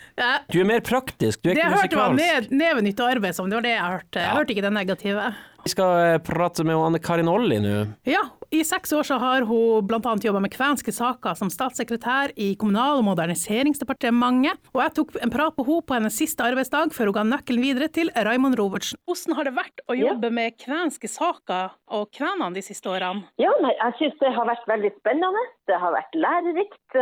Du 0.50 0.56
er 0.58 0.66
mer 0.66 0.80
praktisk, 0.82 1.44
du 1.44 1.52
er 1.52 1.54
det 1.54 1.62
ikke 1.62 1.74
musikalsk. 1.76 2.16
Det 2.18 2.24
jeg 2.26 2.38
hørte 2.40 2.48
var 2.50 2.58
nevenytt 2.58 3.02
og 3.04 3.10
arbeid 3.12 3.36
som, 3.38 3.52
det 3.52 3.60
var 3.60 3.66
det 3.68 3.74
jeg 3.76 3.84
hørte. 3.86 4.24
Jeg 4.24 4.34
hørte 4.34 4.54
ikke 4.56 4.64
det 4.66 4.72
negative. 4.74 5.26
Vi 5.68 5.72
skal 5.72 6.14
eh, 6.14 6.18
prate 6.24 6.64
med 6.64 6.80
Anne 6.80 7.00
Karin 7.04 7.28
Olli 7.28 7.58
nå. 7.60 7.72
Ja, 8.08 8.22
i 8.56 8.62
seks 8.64 8.94
år 8.96 9.04
så 9.04 9.18
har 9.20 9.44
hun 9.50 9.84
bl.a. 9.84 10.14
jobba 10.24 10.40
med 10.40 10.54
kvenske 10.54 10.94
saker 10.96 11.36
som 11.36 11.50
statssekretær 11.52 12.32
i 12.40 12.54
Kommunal- 12.56 13.02
og 13.02 13.04
moderniseringsdepartementet, 13.10 14.62
og 14.72 14.80
jeg 14.86 14.94
tok 14.96 15.12
en 15.20 15.34
prat 15.34 15.58
på 15.58 15.66
henne 15.68 15.84
på 15.84 15.98
hennes 15.98 16.20
siste 16.22 16.46
arbeidsdag 16.48 16.96
før 16.96 17.12
hun 17.12 17.18
ga 17.18 17.26
nøkkelen 17.34 17.66
videre 17.66 17.92
til 17.92 18.14
Raymond 18.16 18.56
Robertsen. 18.56 19.02
Hvordan 19.12 19.36
har 19.36 19.50
det 19.50 19.56
vært 19.58 19.84
å 19.92 19.98
jobbe 20.00 20.32
ja. 20.32 20.38
med 20.40 20.56
kvenske 20.64 21.12
saker 21.12 21.76
og 22.00 22.08
kvenene 22.16 22.56
de 22.56 22.64
siste 22.64 22.88
årene? 22.88 23.28
Ja, 23.44 23.52
nei, 23.60 23.76
jeg 23.76 24.00
syns 24.00 24.22
det 24.24 24.32
har 24.40 24.48
vært 24.48 24.72
veldig 24.72 24.94
spennende. 25.02 25.48
Det 25.68 25.82
har 25.84 25.98
vært 26.00 26.16
lærerikt. 26.16 27.02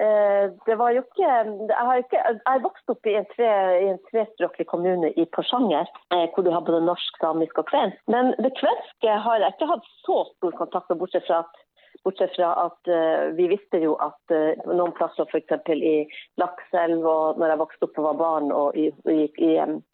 Eh, 0.00 0.50
det 0.66 0.76
var 0.78 0.92
jo 0.94 1.02
ikke 1.02 1.26
Jeg 1.26 1.84
har, 1.86 1.96
ikke, 1.98 2.20
jeg 2.46 2.62
vokst 2.62 2.92
opp 2.92 3.06
i 3.10 3.16
en, 3.18 3.26
tre, 3.34 3.48
i 3.82 3.88
en 3.90 4.02
trespråklig 4.10 4.68
kommune 4.70 5.10
i 5.18 5.24
Porsanger, 5.34 5.90
eh, 6.14 6.26
hvor 6.34 6.46
du 6.46 6.52
har 6.54 6.62
både 6.66 6.84
norsk, 6.86 7.18
samisk 7.22 7.58
og 7.58 7.66
kvensk. 7.72 7.98
Men 8.06 8.30
det 8.38 8.54
kvenske 8.60 9.16
har 9.24 9.42
jeg 9.42 9.56
ikke 9.56 9.72
hatt 9.72 9.88
så 10.04 10.20
stor 10.36 10.54
kontakt 10.60 10.92
med, 10.92 11.02
bortsett 11.02 11.26
fra 11.26 11.42
at 11.46 11.64
Bortsett 12.06 12.36
fra 12.36 12.52
at 12.62 12.88
uh, 12.88 13.34
vi 13.34 13.48
visste 13.50 13.80
jo 13.82 13.96
at 13.98 14.32
uh, 14.32 14.54
noen 14.70 14.92
plasser, 14.94 15.26
f.eks. 15.26 15.50
i 15.74 16.06
Lakselv 16.38 17.02
og 17.02 17.40
når 17.40 17.52
jeg 17.52 17.60
vokste 17.62 17.88
opp 17.88 17.98
og 17.98 18.06
var 18.06 18.20
barn 18.20 18.52
og 18.54 18.78
gikk 18.78 19.40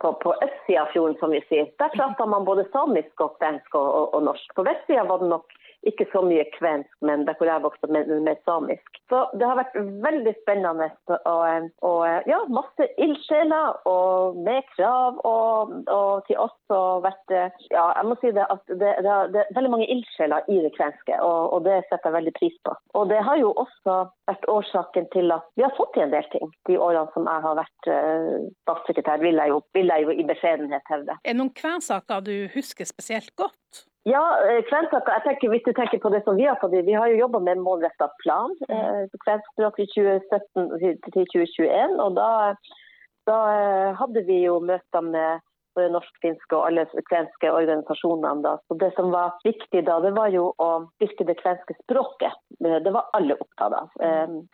på, 0.02 0.10
på 0.20 0.34
østsida 0.44 0.84
av 0.84 0.92
fjorden, 0.92 1.16
som 1.22 1.32
vi 1.32 1.40
sier, 1.48 1.70
der 1.80 1.94
prata 1.96 2.26
man 2.28 2.44
både 2.44 2.66
samisk 2.74 3.24
og 3.24 3.38
kvensk 3.40 3.78
og, 3.80 3.88
og, 3.88 4.06
og 4.18 4.28
norsk. 4.28 4.52
På 4.52 4.66
vestsida 4.68 5.06
var 5.08 5.24
det 5.24 5.30
nok 5.32 5.56
ikke 5.88 6.06
så 6.12 6.22
mye 6.24 6.44
kvensk, 6.56 6.90
men 7.06 7.26
der 7.28 7.36
hvor 7.38 7.48
jeg 7.50 7.64
vokste 7.64 7.88
opp, 7.88 7.94
mer 7.94 8.38
samisk. 8.48 9.00
Så 9.12 9.20
det 9.38 9.46
har 9.46 9.58
vært 9.58 9.76
veldig 9.76 10.34
spennende. 10.42 10.88
Og, 11.28 11.68
og 11.86 12.28
ja, 12.30 12.40
masse 12.48 12.88
ildsjeler 13.00 13.80
og 13.90 14.38
med 14.46 14.64
krav 14.74 15.20
og, 15.28 15.74
og, 15.92 16.24
til 16.28 16.40
oss. 16.40 16.56
Og 16.72 17.04
vært, 17.04 17.34
ja, 17.70 17.84
jeg 17.98 18.08
må 18.08 18.16
si 18.20 18.32
det 18.34 18.46
at 18.50 18.64
det, 18.70 18.92
det, 19.04 19.18
det 19.34 19.42
er 19.42 19.54
veldig 19.58 19.72
mange 19.74 19.88
ildsjeler 19.92 20.48
i 20.50 20.60
det 20.64 20.72
kvenske, 20.76 21.18
og, 21.20 21.52
og, 21.54 21.64
det 21.68 21.82
setter 21.88 22.10
jeg 22.10 22.18
veldig 22.18 22.34
pris 22.38 22.56
på. 22.66 22.74
Og 22.98 23.08
det 23.12 23.20
har 23.26 23.38
jo 23.40 23.52
også 23.64 23.98
vært 24.28 24.48
årsaken 24.50 25.08
til 25.12 25.32
at 25.34 25.46
vi 25.58 25.66
har 25.66 25.74
fått 25.76 25.94
til 25.96 26.06
en 26.06 26.14
del 26.14 26.28
ting 26.32 26.52
de 26.68 26.78
årene 26.80 27.06
som 27.14 27.28
jeg 27.28 27.44
har 27.46 27.58
vært 27.58 27.90
uh, 27.90 28.36
statssekretær, 28.64 29.22
vil 29.24 29.40
jeg, 29.40 29.52
jo, 29.52 29.60
vil 29.76 29.92
jeg 29.92 30.06
jo 30.06 30.14
i 30.14 30.28
beskjedenhet 30.28 30.92
hevde. 30.92 31.18
Er 31.22 31.34
det 31.34 31.40
noen 31.40 31.52
kvensaker 31.56 32.24
du 32.24 32.34
husker 32.54 32.88
spesielt 32.88 33.34
godt? 33.40 33.84
Ja, 34.04 34.20
eh, 34.44 34.60
jeg 34.60 34.66
tenker, 34.68 35.48
Hvis 35.48 35.64
du 35.64 35.72
tenker 35.72 35.98
på 35.98 36.12
det 36.12 36.22
som 36.24 36.36
vi 36.36 36.44
har 36.44 36.58
fått 36.60 36.76
Vi 36.76 36.92
har 36.92 37.08
jo 37.08 37.22
jobba 37.24 37.40
med 37.40 37.56
en 37.56 37.64
målretta 37.64 38.10
plan 38.20 38.52
eh, 38.68 39.08
kvenskspråk 39.24 39.80
i 39.80 39.88
2017 39.94 41.00
til 41.08 41.24
2021. 41.32 41.96
og 42.04 42.16
da, 42.18 42.28
da, 43.24 43.38
eh, 43.56 43.90
hadde 43.96 44.24
vi 44.28 44.42
jo 44.44 44.60
møter 44.60 45.00
med 45.00 45.40
både 45.74 45.90
norsk-finske 45.90 46.54
og 46.54 46.68
alle 46.68 46.84
kvenske 47.08 47.50
organisasjonene. 47.50 48.44
Da. 48.44 48.58
Så 48.68 48.76
Det 48.78 48.92
som 48.94 49.10
var 49.10 49.32
viktig 49.42 49.82
da, 49.88 49.96
det 50.04 50.12
var 50.14 50.28
jo 50.30 50.52
å 50.60 50.68
styrke 50.94 51.26
det 51.26 51.40
kvenske 51.40 51.74
språket. 51.80 52.36
Det 52.60 52.92
var 52.94 53.08
alle 53.12 53.34
opptatt 53.34 53.74
av. 53.74 53.88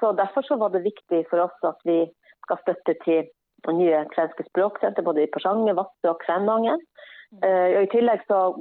Så 0.01 0.13
Derfor 0.17 0.47
så 0.47 0.57
var 0.57 0.71
det 0.71 0.87
viktig 0.87 1.27
for 1.29 1.45
oss 1.45 1.67
at 1.69 1.77
vi 1.85 2.07
skal 2.47 2.63
støtte 2.63 2.95
til 3.05 3.29
nye 3.69 4.07
kvenske 4.15 4.47
språksenter 4.49 5.05
både 5.05 5.27
i 5.27 5.29
Porsanger, 5.35 5.77
Vadsø 5.77 6.15
og 6.15 6.25
Kvænangen. 6.25 6.81
I 7.45 7.85
tillegg 7.93 8.25
så 8.25 8.55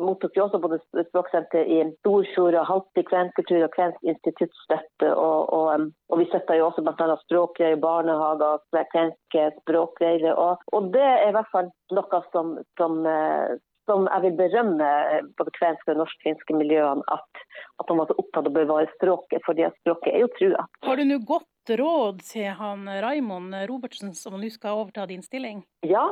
mottok 0.00 0.36
jo 0.36 0.44
også 0.46 0.60
både 0.62 0.78
språksenter 1.08 1.68
i 1.68 1.80
Storfjord 2.00 2.56
og 2.60 2.68
Halti 2.68 3.04
kvenkultur 3.08 3.64
og 3.66 3.72
Kvensk 3.74 4.08
instituttstøtte. 4.12 5.10
Og, 5.12 5.52
og, 5.52 5.88
og, 6.08 6.20
vi 6.20 6.28
støtta 6.30 6.56
jo 6.58 6.68
også 6.68 6.84
bl.a. 6.86 7.16
språkgreier, 7.26 7.80
barnehager, 7.82 8.62
kvenske 8.94 9.48
språkgreier. 9.62 10.32
Og, 10.32 10.64
og, 10.72 10.88
det 10.94 11.04
er 11.04 11.28
i 11.28 11.36
hvert 11.36 11.52
fall 11.52 11.70
noe 11.92 12.22
som, 12.32 12.56
som, 12.80 13.02
eh, 13.08 13.58
som 13.90 14.06
jeg 14.08 14.24
vil 14.26 14.36
berømme 14.38 14.90
både 15.38 15.54
kvenske 15.58 15.94
og 15.94 16.02
norsk-finske 16.02 16.56
miljøene, 16.56 17.02
at, 17.12 17.44
at 17.80 17.88
de 17.88 17.96
var 17.98 18.10
så 18.10 18.18
opptatt 18.18 18.46
av 18.46 18.52
å 18.52 18.56
bevare 18.56 18.90
språket, 18.96 19.42
fordi 19.46 19.66
språket 19.80 20.12
er 20.12 20.24
jo 20.24 20.30
trua. 20.38 20.66
Har 20.86 21.00
du 21.00 21.04
nå 21.08 21.18
godt 21.26 21.74
råd 21.78 22.22
til 22.26 22.48
han 22.58 22.86
Raimond 23.04 23.54
Robertsen, 23.70 24.14
som 24.18 24.38
nå 24.38 24.50
skal 24.54 24.82
overta 24.82 25.06
din 25.10 25.22
stilling? 25.22 25.62
Ja, 25.86 26.04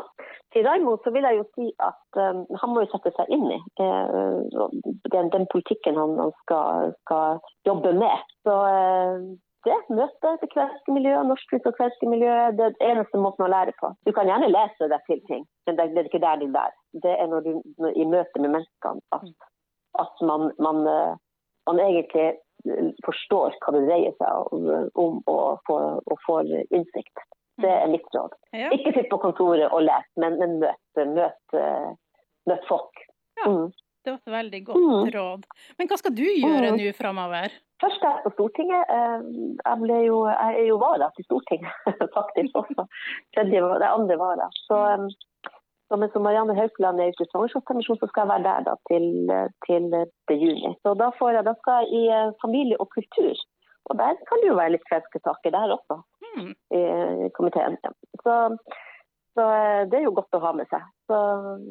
til 0.54 0.66
Raimond 0.66 1.02
så 1.04 1.12
vil 1.14 1.26
jeg 1.26 1.40
jo 1.40 1.46
si 1.54 1.68
at 1.82 2.20
um, 2.22 2.42
han 2.62 2.72
må 2.72 2.84
jo 2.84 2.90
sette 2.94 3.12
seg 3.16 3.30
inn 3.34 3.46
i 3.54 3.60
uh, 3.82 4.66
den, 5.14 5.30
den, 5.34 5.46
politikken 5.52 5.98
han, 5.98 6.16
han 6.18 6.34
skal, 6.42 6.90
skal, 7.04 7.38
jobbe 7.68 7.94
med. 7.98 8.26
Så 8.46 8.56
uh, 8.66 9.30
det 9.66 9.76
møter 9.92 10.38
det 10.40 10.50
kvenske 10.54 10.94
miljøet, 10.94 11.26
norsk 11.28 11.58
og 11.60 11.74
kvenske 11.76 12.08
miljøet, 12.08 12.56
det 12.58 12.64
er 12.66 12.76
den 12.78 12.94
eneste 12.94 13.20
måten 13.20 13.44
å 13.44 13.50
lære 13.52 13.74
på. 13.80 13.92
Du 14.08 14.14
kan 14.16 14.30
gjerne 14.30 14.48
lese 14.50 14.88
deg 14.88 15.04
til 15.08 15.20
ting, 15.28 15.44
men 15.68 15.76
det, 15.76 15.90
det 15.94 16.04
er 16.04 16.08
ikke 16.10 16.22
der 16.22 16.40
du 16.40 16.46
lærer. 16.48 16.76
Det 16.92 17.16
er 17.16 17.28
når 17.30 17.46
du, 17.46 17.50
i 17.94 18.06
møte 18.08 18.42
med 18.42 18.54
menneskene 18.56 19.02
at, 19.14 19.26
at 20.02 20.22
man, 20.26 20.50
man, 20.58 20.80
uh, 20.86 21.18
man 21.70 21.82
egentlig 21.82 22.32
forstår 23.06 23.54
hva 23.62 23.74
det 23.76 23.84
dreier 23.86 24.16
seg 24.18 24.54
om, 24.54 24.66
om 25.00 25.20
og, 25.30 25.60
får, 25.68 25.84
og 26.04 26.24
får 26.26 26.50
innsikt. 26.68 27.22
Det 27.60 27.70
er 27.70 27.88
mitt 27.92 28.08
råd. 28.14 28.34
Ja. 28.56 28.68
Ikke 28.74 28.92
sitt 28.96 29.08
på 29.12 29.20
kontoret 29.20 29.68
og 29.68 29.84
les, 29.84 30.08
men, 30.20 30.36
men 30.40 30.58
møt, 30.62 30.80
møt, 30.96 31.56
møt, 32.48 32.66
folk. 32.68 33.02
Ja, 33.40 33.48
mm. 33.48 33.70
Det 34.00 34.14
var 34.14 34.20
et 34.20 34.32
veldig 34.32 34.60
godt 34.64 34.84
mm. 34.84 35.08
råd. 35.14 35.42
Men 35.78 35.88
hva 35.90 35.98
skal 36.00 36.14
du 36.16 36.24
gjøre 36.24 36.70
mm. 36.72 36.78
nå 36.80 36.92
framover? 36.96 37.56
Først 37.80 38.04
er 38.04 38.14
jeg 38.16 38.24
på 38.24 38.32
Stortinget. 38.34 38.92
Eh, 38.92 39.26
jeg, 39.60 39.98
jo, 40.06 40.20
jeg 40.28 40.56
er 40.62 40.68
jo 40.68 40.78
vara 40.80 41.10
til 41.16 41.26
Stortinget, 41.26 41.90
faktisk 42.18 42.56
også. 42.62 42.86
Det 43.36 43.44
er 43.60 43.86
andre 43.88 44.16
vara. 44.20 44.48
Så, 44.64 44.80
så 45.90 45.98
som 46.12 46.22
Marianne 46.22 46.54
Haukeland 46.54 47.02
er 47.02 47.10
ute 47.10 47.24
i 47.26 47.30
svangerskapspermisjon, 47.32 47.98
så 47.98 48.08
skal 48.10 48.22
jeg 48.22 48.30
være 48.30 48.44
der 48.46 48.66
da, 48.68 48.74
til, 48.90 49.06
til, 49.66 49.88
til 50.30 50.44
juni. 50.44 50.70
Så 50.86 50.94
da, 50.94 51.08
jeg, 51.18 51.42
da, 51.48 51.54
skal 51.58 51.80
jeg 51.80 51.88
i 51.98 52.02
eh, 52.14 52.36
familie 52.44 52.78
og 52.78 52.92
kultur. 52.94 53.40
Og 53.90 53.98
der 53.98 54.20
kan 54.28 54.38
det 54.38 54.52
jo 54.52 54.58
være 54.60 54.76
litt 54.76 54.86
kvenske 54.86 55.18
saker 55.24 55.50
der 55.50 55.74
også 55.74 55.96
mm. 56.36 56.52
i 56.78 57.30
komiteen. 57.34 57.74
Så, 58.22 58.36
så, 59.34 59.42
eh, 59.42 59.82
det 59.90 59.98
er 59.98 60.06
jo 60.06 60.14
godt 60.14 60.38
å 60.38 60.42
ha 60.44 60.52
med 60.60 60.70
seg. 60.70 60.86
Så, 61.10 61.18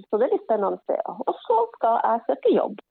så 0.09 0.19
det 0.19 0.27
er 0.27 0.35
litt 0.35 0.47
spennende 0.47 0.81
se. 0.83 0.99
Og 1.07 1.31
så 1.45 1.61
skal 1.77 2.01
jeg 2.03 2.25
søke 2.27 2.55
jobb 2.57 2.83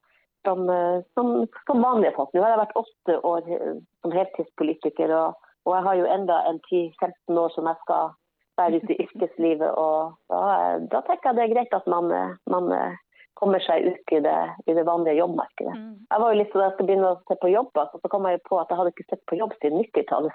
som, 0.46 0.64
eh, 0.72 1.02
som, 1.14 1.34
som 1.66 1.84
vanlige 1.84 2.14
folk. 2.16 2.32
Nå 2.32 2.44
har 2.44 2.54
jeg 2.54 2.62
vært 2.62 2.80
åtte 2.82 3.18
år 3.32 3.52
eh, 3.58 3.76
som 4.00 4.16
heltidspolitiker, 4.16 5.12
og, 5.18 5.52
og 5.68 5.76
jeg 5.76 5.86
har 5.88 6.00
jo 6.00 6.08
enda 6.16 6.40
en 6.48 6.62
10-15 6.70 7.42
år 7.44 7.54
som 7.56 7.68
jeg 7.68 7.80
skal 7.84 8.16
være 8.58 8.80
ute 8.82 8.94
i 8.94 9.04
yrkeslivet. 9.06 9.70
og 9.70 10.16
Da, 10.30 10.78
da 10.92 11.02
tenker 11.06 11.30
jeg 11.30 11.38
det 11.38 11.44
er 11.46 11.54
greit 11.54 11.76
at 11.78 11.86
man, 11.90 12.10
man 12.50 12.72
kommer 13.38 13.62
seg 13.62 13.86
ut 13.86 14.12
i 14.14 14.20
det, 14.24 14.38
i 14.66 14.74
det 14.74 14.84
vanlige 14.86 15.20
jobbmarkedet. 15.20 15.74
Mm. 15.78 15.94
Jeg 16.10 16.22
var 16.22 16.32
jo 16.32 16.38
litt 16.40 16.50
sånn 16.52 16.62
at 16.62 16.66
jeg 16.66 16.74
skulle 16.74 16.88
begynne 16.90 17.12
å 17.12 17.18
se 17.28 17.36
på 17.42 17.52
jobb, 17.52 17.70
altså, 17.82 18.00
så 18.02 18.10
kom 18.12 18.26
jeg 18.26 18.42
på 18.48 18.58
at 18.58 18.72
jeg 18.72 18.80
hadde 18.80 18.92
ikke 18.94 19.06
sett 19.06 19.22
på 19.30 19.38
jobb 19.38 19.54
siden 19.62 19.78
90-tallet. 19.84 20.34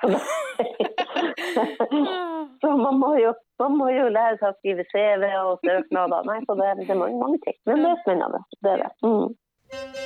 så 2.64 2.74
man 2.80 3.02
må, 3.02 3.12
jo, 3.20 3.36
man 3.64 3.78
må, 3.82 3.90
jo, 3.92 4.08
lære 4.14 4.40
seg 4.40 4.50
å 4.50 4.58
skrive 4.62 4.88
CV 4.94 5.28
og 5.42 5.68
søknader. 5.68 6.32
Nei, 6.32 6.40
så 6.48 6.58
det, 6.60 6.72
det 6.80 6.90
er 6.90 7.02
mange, 7.04 7.20
mange 7.20 7.44
ting. 7.44 7.60
Men 7.70 7.84
det 7.84 7.92
er 7.92 8.02
spennende. 8.06 8.44
Det 8.64 8.76
er 8.78 8.86
det. 8.86 8.92
Mm. 9.04 10.03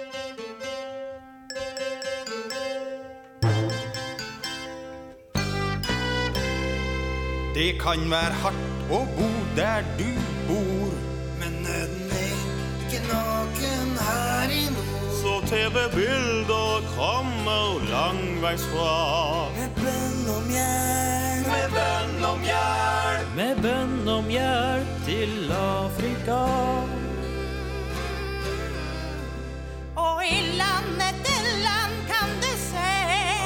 Det 7.58 7.72
kan 7.82 8.04
være 8.12 8.36
hardt 8.38 8.92
å 8.94 8.98
bo 9.18 9.28
der 9.58 9.86
du 9.98 10.10
bor. 10.46 10.92
Men 11.40 11.56
nøden 11.66 12.12
er 12.14 12.36
ikke 12.84 13.00
naken 13.08 13.96
her 13.98 14.54
i 14.54 14.60
nord. 14.76 15.08
Så 15.18 15.34
TV-bilder 15.50 16.86
kommer 16.92 17.82
langveisfra. 17.90 18.94
Med 19.56 19.74
bønn 19.80 20.30
om 20.36 20.54
hjelp. 20.54 21.50
Med 21.50 21.74
bønn 21.80 22.30
om 22.30 22.46
hjelp. 22.46 23.34
Med 23.40 23.66
bønn 23.66 24.14
om 24.20 24.30
hjelp 24.36 24.92
til 25.10 25.54
Afrika. 25.58 26.42
Og 30.06 30.22
i 30.30 30.44
land 30.62 31.08
etter 31.10 31.50
land 31.66 31.98
kan 32.14 32.38
du 32.46 32.52
se 32.68 32.94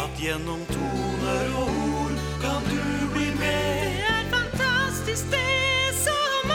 At 0.03 0.19
gjennom 0.19 0.67
toner 0.75 1.55
og 1.63 1.79
ord 2.01 2.19
kan 2.43 2.67
du 2.73 3.00
fantastisk 5.21 5.31
det 5.31 5.95
som 5.95 6.51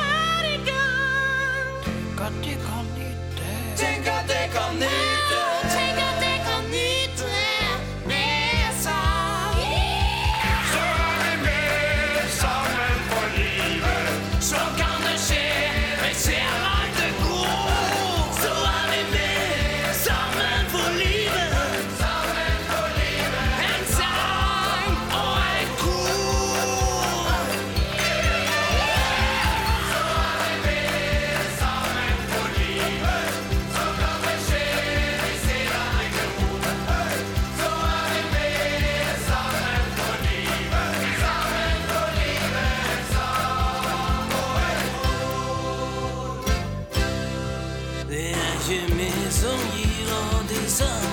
Det 48.69 48.75
er 48.75 48.87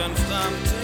Det 0.00 0.16
fins 0.16 0.79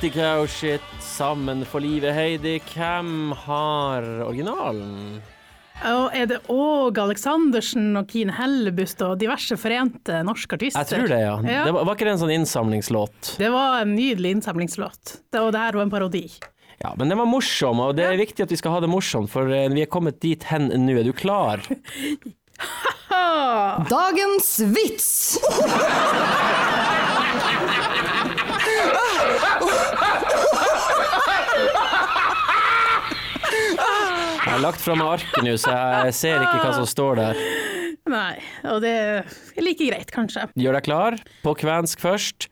Dusty 0.00 0.16
og 0.24 0.48
Shit, 0.48 0.80
sammen 1.04 1.60
for 1.68 1.84
livet. 1.84 2.14
Heidi, 2.16 2.54
hvem 2.72 3.34
har 3.36 4.00
originalen? 4.24 5.20
Og 5.84 6.14
er 6.16 6.24
det 6.30 6.38
òg 6.48 6.96
Aleksandersen 7.02 7.92
og 8.00 8.08
Kine 8.08 8.32
Hellebust 8.32 9.02
og 9.04 9.18
diverse 9.20 9.58
forente 9.60 10.22
norske 10.24 10.56
artister? 10.56 10.80
Jeg 10.80 10.88
tror 10.88 11.12
det, 11.12 11.20
ja. 11.20 11.34
Ja. 11.44 11.66
Det 11.68 11.74
var, 11.76 11.84
var 11.84 11.98
ikke 11.98 12.08
det 12.08 12.14
en 12.14 12.22
sånn 12.22 12.32
innsamlingslåt? 12.32 13.34
Det 13.42 13.52
var 13.52 13.82
en 13.82 13.92
nydelig 13.92 14.32
innsamlingslåt. 14.38 15.18
Det, 15.28 15.36
og 15.36 15.52
det 15.52 15.66
her 15.66 15.76
var 15.76 15.84
en 15.84 15.92
parodi. 15.92 16.24
Ja, 16.80 16.94
men 16.96 17.12
den 17.12 17.20
var 17.20 17.28
morsom, 17.28 17.84
og 17.84 17.92
det 18.00 18.08
er 18.08 18.16
viktig 18.22 18.48
at 18.48 18.56
vi 18.56 18.60
skal 18.62 18.78
ha 18.78 18.80
det 18.80 18.88
morsomt, 18.88 19.28
for 19.28 19.52
eh, 19.52 19.68
vi 19.68 19.84
er 19.84 19.92
kommet 19.92 20.16
dit 20.24 20.48
hen 20.48 20.72
nå. 20.80 20.96
Er 20.96 21.04
du 21.04 21.12
klar? 21.12 21.60
Dagens 23.92 24.54
vits! 24.72 25.36
Jeg 34.50 34.56
har 34.58 34.62
lagt 34.64 34.80
fra 34.82 34.94
meg 34.98 35.06
arket 35.14 35.44
nå, 35.46 35.52
så 35.62 35.70
jeg 36.02 36.14
ser 36.18 36.40
ikke 36.42 36.58
hva 36.64 36.70
som 36.74 36.86
står 36.90 37.20
der. 37.20 37.42
Nei, 38.10 38.40
og 38.66 38.80
det 38.82 38.90
er 38.90 39.28
like 39.62 39.86
greit, 39.86 40.08
kanskje. 40.10 40.48
Gjør 40.58 40.74
deg 40.74 40.86
klar? 40.88 41.16
På 41.44 41.52
kvensk 41.54 42.02
først. 42.02 42.48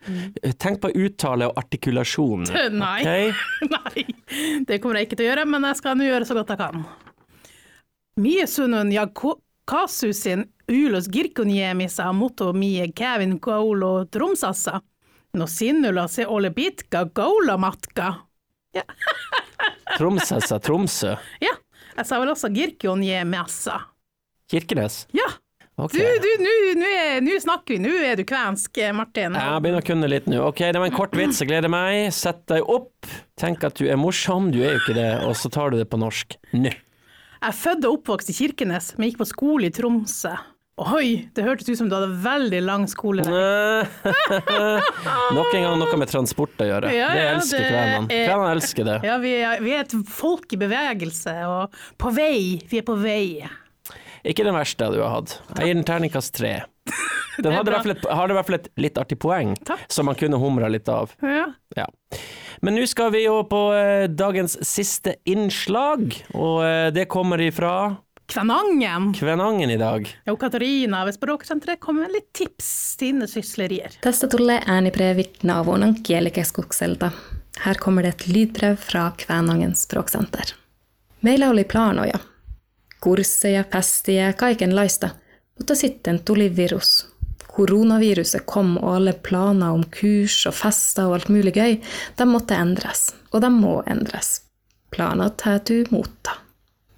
Tenk 0.62 0.78
på 0.84 0.92
uttale 0.94 1.48
og 1.50 1.58
artikulasjon. 1.58 2.46
Nei. 2.78 3.00
Ok? 3.02 3.42
Nei, 3.74 4.04
det 4.68 4.78
kommer 4.78 5.00
jeg 5.00 5.08
ikke 5.08 5.18
til 5.18 5.26
å 5.26 5.30
gjøre, 5.32 5.46
men 5.50 5.66
jeg 5.66 5.80
skal 5.80 5.98
nå 5.98 6.06
gjøre 6.06 6.28
så 6.30 6.38
godt 6.38 6.54
jeg 6.54 6.60
kan. 6.62 6.86
Miesunun 8.22 8.94
ja 8.94 9.08
ko- 9.10 9.40
kasusin 9.66 10.46
ulos 10.70 11.10
girkuniemisa 11.10 12.12
moto 12.14 12.52
mie 12.54 12.92
kävin 12.94 13.40
kaulo 13.42 14.04
Tromsassa. 14.06 14.78
No 15.34 15.50
sinulla 15.50 16.06
se 16.08 16.30
ole 16.30 16.54
pitkä 16.54 17.08
Ja. 18.78 18.82
Tromsø, 19.98 20.38
Tromsø. 20.62 21.16
Ja, 21.42 21.56
jeg 21.98 22.06
sa 22.08 22.18
vel 22.22 22.30
også 22.32 22.50
girkuniemassa. 22.54 23.80
Kirkenes. 24.50 25.04
Ja, 25.16 25.28
Okay. 25.78 26.02
du, 26.18 26.26
du, 26.42 26.80
nå 27.22 27.34
snakker 27.38 27.76
vi, 27.76 27.78
nå 27.78 27.90
er 28.02 28.18
du 28.18 28.24
kvensk, 28.26 28.80
eh, 28.82 28.90
Martin. 28.90 29.36
Jeg 29.38 29.62
begynner 29.62 29.84
å 29.84 29.86
kunne 29.86 30.08
litt 30.10 30.24
nå. 30.26 30.40
Ok, 30.48 30.64
det 30.74 30.80
var 30.82 30.88
en 30.90 30.96
kort 30.96 31.14
vits, 31.14 31.38
jeg 31.38 31.52
gleder 31.52 31.70
meg. 31.70 32.08
Sett 32.10 32.40
deg 32.50 32.66
opp. 32.66 33.06
Tenk 33.38 33.62
at 33.62 33.78
du 33.78 33.84
er 33.86 33.94
morsom, 34.00 34.48
du 34.50 34.58
er 34.64 34.72
jo 34.74 34.80
ikke 34.80 34.96
det, 34.98 35.06
og 35.22 35.36
så 35.38 35.46
tar 35.54 35.70
du 35.70 35.78
det 35.78 35.86
på 35.86 36.00
norsk. 36.02 36.34
Nå. 36.58 36.72
Jeg 36.74 37.46
er 37.52 37.54
født 37.54 37.86
og 37.86 38.00
oppvokst 38.00 38.32
i 38.32 38.34
Kirkenes, 38.40 38.90
men 38.98 39.06
gikk 39.12 39.20
på 39.22 39.28
skole 39.30 39.70
i 39.70 39.74
Tromsø. 39.78 40.34
Oi, 40.78 41.28
det 41.34 41.42
hørtes 41.42 41.66
ut 41.72 41.78
som 41.80 41.88
du 41.90 41.96
hadde 41.96 42.12
veldig 42.22 42.60
lang 42.62 42.84
skole. 42.90 43.24
Nok 45.34 45.54
en 45.54 45.64
gang 45.64 45.78
noe 45.80 45.96
med 45.98 46.10
transport 46.10 46.62
å 46.62 46.68
gjøre. 46.68 46.92
Ja, 46.94 47.08
det 47.14 47.24
elsker 47.32 47.64
det 47.64 47.70
kvenene. 47.72 48.06
Kvenene 48.12 48.52
elsker 48.54 48.86
det. 48.86 48.98
Ja, 49.08 49.16
vi 49.22 49.32
er, 49.42 49.62
vi 49.64 49.74
er 49.74 49.82
et 49.82 49.94
folk 50.06 50.54
i 50.54 50.60
bevegelse, 50.60 51.34
og 51.50 51.74
på 51.98 52.12
vei. 52.14 52.60
Vi 52.70 52.78
er 52.78 52.86
på 52.86 52.94
vei. 53.00 53.42
Ikke 54.28 54.46
den 54.46 54.54
verste 54.54 54.90
du 54.94 55.00
har 55.02 55.16
hatt. 55.18 55.38
Jeg 55.58 55.70
gir 55.72 55.78
den 55.80 55.88
terningkast 55.88 56.36
tre. 56.38 56.60
Den 57.38 57.54
hadde 57.54 57.70
i 57.70 58.34
hvert 58.34 58.48
fall 58.48 58.56
et 58.56 58.64
litt 58.82 58.96
artig 58.98 59.14
poeng, 59.22 59.52
Takk. 59.62 59.84
som 59.92 60.08
man 60.10 60.16
kunne 60.18 60.40
humra 60.42 60.66
litt 60.66 60.88
av. 60.90 61.12
Ja. 61.22 61.44
Ja. 61.76 61.84
Men 62.66 62.74
nå 62.74 62.82
skal 62.90 63.12
vi 63.14 63.20
jo 63.22 63.36
på 63.46 63.60
eh, 63.78 64.08
dagens 64.10 64.56
siste 64.66 65.14
innslag, 65.28 66.16
og 66.34 66.64
eh, 66.66 66.88
det 66.94 67.06
kommer 67.12 67.38
ifra 67.44 67.92
Kvænangen. 68.28 69.14
Kvænangen 69.14 69.70
i 69.70 69.76
dag. 69.80 70.04
Og 70.26 70.38
Katarina 70.38 71.04
ved 71.04 71.14
Språksenteret 71.16 71.80
kommer 71.80 72.02
med 72.04 72.12
litt 72.12 72.26
tips 72.36 72.96
til 73.00 73.14
innesyslerier. 73.14 73.94
Tästä 74.04 74.28
tulee 74.28 74.60
äänibrev 74.66 75.16
Vittnaavon 75.16 75.94
kielikeskukselta. 76.04 77.10
Her 77.64 77.74
kommer 77.74 78.02
det 78.02 78.08
et 78.08 78.28
lydbrev 78.28 78.76
fra 78.76 79.12
Kvænangen 79.18 79.74
språksenter. 79.74 80.54
Meillä 81.22 81.50
oli 81.50 81.64
planoja. 81.64 82.18
Kursseja, 83.00 83.64
festiä, 83.72 84.32
kaikenlaista, 84.32 85.08
mutta 85.58 85.74
sitten 85.74 86.20
tuli 86.24 86.56
virus. 86.56 87.06
Koronaviruset 87.56 88.42
kom 88.46 88.76
og 88.76 88.96
alle 88.96 89.12
planer 89.12 89.70
om 89.70 89.84
kurs 90.00 90.46
og 90.46 90.54
fester 90.54 91.06
og 91.06 91.14
alt 91.14 91.28
mulig 91.28 91.54
gøy, 91.54 91.80
de 92.18 92.24
måtte 92.24 92.54
endres. 92.54 93.14
Og 93.32 93.40
de 93.42 93.50
må 93.50 93.82
endres. 93.90 94.42
Planer 94.90 95.28
tar 95.28 95.58
du 95.68 95.74
mot, 95.74 95.90
muuttaa. 95.90 96.47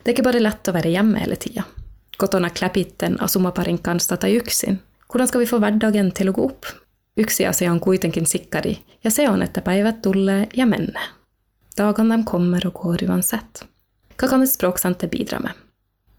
Det 0.03 0.11
er 0.11 0.17
ikke 0.17 0.29
bare 0.31 0.41
lett 0.41 0.69
å 0.69 0.75
være 0.75 0.93
hjemme 0.93 1.21
hele 1.21 1.37
tida. 1.37 1.65
Kotona 2.17 2.51
kläpitten 2.51 3.19
asumaparin 3.21 3.79
kanssa 3.79 4.17
tai 4.17 4.37
yksin. 4.37 4.81
Hvordan 5.13 5.29
skal 5.29 5.41
vi 5.41 5.49
få 5.51 5.59
hverdagen 5.61 6.13
til 6.17 6.31
å 6.31 6.37
gå 6.37 6.45
opp? 6.45 6.67
Yksi 7.21 7.47
asia 7.47 7.73
on 7.73 7.81
kuitenkin 7.81 8.27
sikkari, 8.27 8.79
ja 9.05 9.11
se 9.11 9.29
on, 9.29 9.43
että 9.43 9.61
päivät 9.61 10.03
tulee 10.03 10.47
ja 10.55 10.67
menee. 10.67 11.09
Dagene 11.77 12.17
de 12.17 12.25
kommer 12.25 12.67
og 12.67 12.75
går 12.75 13.05
uansett. 13.09 13.65
Hva 14.17 14.29
kan 14.29 14.43
et 14.43 14.51
språksenter 14.51 15.09
bidra 15.09 15.41
med? 15.41 15.53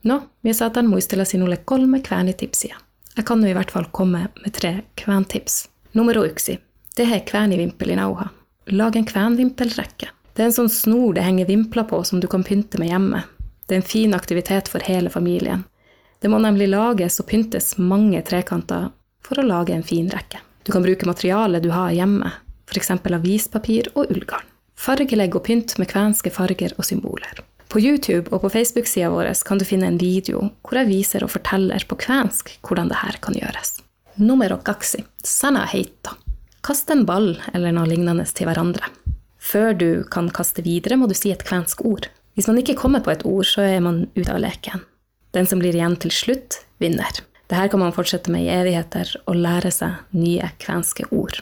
No, 0.04 0.20
vi 0.42 0.54
saatan 0.54 0.90
muistella 0.90 1.26
sinulle 1.26 1.58
kolme 1.58 2.00
kväänitipsiä. 2.00 2.76
Jeg 3.18 3.26
kan 3.26 3.44
jo 3.44 3.50
i 3.50 3.54
hvert 3.54 3.72
fall 3.72 3.86
komme 3.92 4.28
med 4.44 4.54
tre 4.54 4.82
kväntips. 4.96 5.70
Numero 5.92 6.26
yksi. 6.26 6.60
er 6.98 7.20
kvänivimpel 7.20 7.90
i 7.90 7.96
nauha. 7.96 8.30
Lag 8.66 8.96
en 8.96 9.06
kvänvimpelrekke. 9.06 10.10
Det 10.34 10.44
er 10.44 10.46
en 10.46 10.54
sånn 10.54 10.70
snor 10.70 11.14
det 11.14 11.24
henger 11.24 11.46
vimpler 11.46 11.84
på 11.84 12.04
som 12.04 12.20
du 12.20 12.28
kan 12.28 12.44
pynte 12.44 12.80
med 12.80 12.88
hjemme. 12.88 13.24
Det 13.72 13.78
er 13.78 13.80
en 13.80 13.88
fin 13.88 14.14
aktivitet 14.14 14.68
for 14.68 14.84
hele 14.84 15.10
familien. 15.10 15.62
Det 16.20 16.28
må 16.28 16.42
nemlig 16.44 16.66
lages 16.68 17.22
og 17.22 17.30
pyntes 17.30 17.78
mange 17.80 18.20
trekanter 18.28 18.90
for 19.24 19.40
å 19.40 19.46
lage 19.48 19.72
en 19.72 19.86
fin 19.88 20.10
rekke. 20.12 20.42
Du 20.68 20.74
kan 20.76 20.84
bruke 20.84 21.08
materialet 21.08 21.64
du 21.64 21.70
har 21.72 21.94
hjemme, 21.96 22.34
f.eks. 22.68 22.92
avispapir 22.92 23.88
og 23.94 24.12
ullgarn. 24.12 24.44
Fargelegg 24.76 25.40
og 25.40 25.46
pynt 25.48 25.78
med 25.80 25.88
kvenske 25.88 26.36
farger 26.36 26.76
og 26.76 26.84
symboler. 26.84 27.40
På 27.72 27.80
YouTube 27.80 28.28
og 28.36 28.44
på 28.44 28.52
Facebook-sida 28.60 29.08
vår 29.08 29.32
kan 29.48 29.64
du 29.64 29.64
finne 29.64 29.88
en 29.88 30.04
video 30.04 30.50
hvor 30.68 30.84
jeg 30.84 30.92
viser 30.92 31.24
og 31.24 31.32
forteller 31.40 31.88
på 31.88 31.96
kvensk 32.04 32.58
hvordan 32.68 32.92
det 32.92 33.00
her 33.06 33.24
kan 33.24 33.40
gjøres. 33.40 33.78
Nummer 34.20 34.52
kaksi. 34.68 35.06
Sana 35.24 35.64
heita. 35.64 36.18
Kast 36.60 36.92
en 36.92 37.08
ball 37.08 37.38
eller 37.56 37.72
noe 37.72 37.88
lignende 37.88 38.28
til 38.28 38.52
hverandre. 38.52 38.92
Før 39.40 39.72
du 39.72 39.92
kan 40.12 40.28
kaste 40.28 40.60
videre, 40.60 41.00
må 41.00 41.08
du 41.08 41.16
si 41.16 41.32
et 41.32 41.48
kvensk 41.48 41.88
ord. 41.88 42.12
Hvis 42.36 42.48
man 42.48 42.58
ikke 42.62 42.78
kommer 42.80 43.04
på 43.04 43.12
et 43.12 43.26
ord, 43.28 43.46
så 43.46 43.66
er 43.66 43.82
man 43.84 44.06
ute 44.16 44.32
av 44.32 44.40
leken. 44.40 44.86
Den 45.36 45.48
som 45.48 45.60
blir 45.60 45.76
igjen 45.76 45.98
til 46.00 46.12
slutt, 46.12 46.62
vinner. 46.80 47.22
Dette 47.52 47.68
kan 47.72 47.82
man 47.82 47.96
fortsette 47.96 48.32
med 48.32 48.46
i 48.46 48.54
evigheter 48.54 49.10
og 49.26 49.36
lære 49.36 49.72
seg 49.76 50.16
nye 50.16 50.52
kvenske 50.60 51.08
ord. 51.12 51.42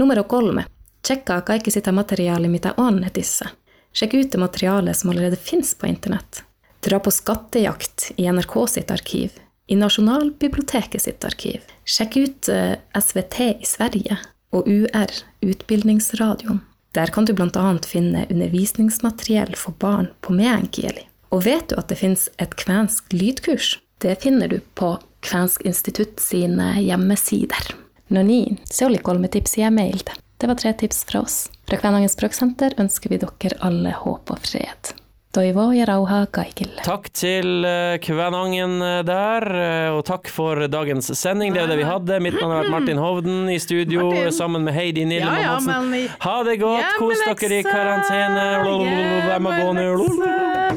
Nummer 0.00 0.22
kolme. 0.28 0.64
Tjekka 1.04 1.40
kaikki 1.40 1.70
sitä 1.70 1.92
materiaalia, 1.92 2.48
mitä 2.48 2.74
on 2.76 3.00
netissä. 3.00 3.50
Sjekk 3.94 4.14
ut 4.14 4.32
det 4.32 4.40
materialet 4.40 4.96
som 4.96 5.10
allerede 5.10 5.36
fins 5.36 5.74
på 5.74 5.86
internett. 5.86 6.42
Dra 6.80 6.98
på 6.98 7.10
skattejakt 7.10 8.12
i 8.16 8.26
NRK 8.32 8.54
sitt 8.68 8.90
arkiv, 8.90 9.36
i 9.66 9.76
Nasjonalbiblioteket 9.76 11.02
sitt 11.02 11.24
arkiv. 11.24 11.60
Sjekk 11.84 12.16
ut 12.16 12.48
eh, 12.48 12.74
SVT 13.00 13.40
i 13.60 13.68
Sverige 13.68 14.18
og 14.50 14.66
UR, 14.66 15.12
Utbildningsradion. 15.44 16.60
Der 16.94 17.10
kan 17.10 17.26
du 17.26 17.34
bl.a. 17.34 17.78
finne 17.86 18.26
undervisningsmateriell 18.30 19.56
for 19.58 19.74
barn 19.82 20.12
på 20.20 20.32
meänkieli. 20.32 21.08
Og 21.34 21.42
vet 21.44 21.68
du 21.68 21.78
at 21.80 21.88
det 21.90 21.98
fins 21.98 22.28
et 22.38 22.54
kvensk 22.54 23.12
lydkurs? 23.12 23.78
Det 23.98 24.20
finner 24.22 24.48
du 24.48 24.60
på 24.78 24.96
Kvensk 25.24 25.62
institutt 25.64 26.20
sine 26.20 26.74
hjemmesider. 26.84 27.72
No 28.12 28.22
niin, 28.22 28.58
se 28.68 28.84
oli 28.86 28.98
kolme 28.98 29.28
tips 29.28 29.56
mail. 29.56 29.72
mailte. 29.72 30.12
Det 30.36 30.46
var 30.46 30.54
tre 30.54 30.72
tips 30.72 31.04
fra 31.04 31.20
oss. 31.20 31.50
Fra 31.68 31.76
Kvænangen 31.80 32.08
språksenter 32.12 32.74
ønsker 32.78 33.10
vi 33.10 33.18
dere 33.22 33.56
alle 33.60 33.94
håp 33.96 34.30
og 34.30 34.38
fred. 34.44 34.92
Toivo 35.34 35.72
ja 35.74 35.82
rauha 35.88 36.20
kaikille. 36.30 36.78
Takk 36.86 37.08
til 37.10 37.64
eh, 37.66 37.96
Kvænangen 37.98 38.76
eh, 38.86 39.00
der, 39.02 39.46
eh, 39.58 39.88
og 39.90 40.04
takk 40.06 40.28
for 40.30 40.60
dagens 40.70 41.08
sending. 41.18 41.50
Det 41.56 41.64
er 41.64 41.72
det 41.72 41.78
vi 41.80 41.86
hadde. 41.88 42.20
Mitt 42.22 42.36
navn 42.38 42.52
har 42.54 42.60
vært 42.62 42.70
Martin 42.70 43.00
Hovden 43.02 43.48
i 43.50 43.56
studio 43.58 44.04
Martin. 44.12 44.30
sammen 44.36 44.62
med 44.68 44.76
Heidi 44.76 45.02
Ja, 45.02 45.08
Nillemann 45.10 45.42
ja, 45.42 45.56
Hansen. 45.56 45.90
men 45.90 46.06
Ha 46.22 46.36
det 46.46 46.54
godt, 46.62 47.00
kos 47.00 47.24
dere 47.26 47.58
i 47.58 47.64
karantene. 47.66 48.44
Jeg 49.32 49.42
må 49.42 49.56
gå 49.58 49.72
nå. 49.74 49.88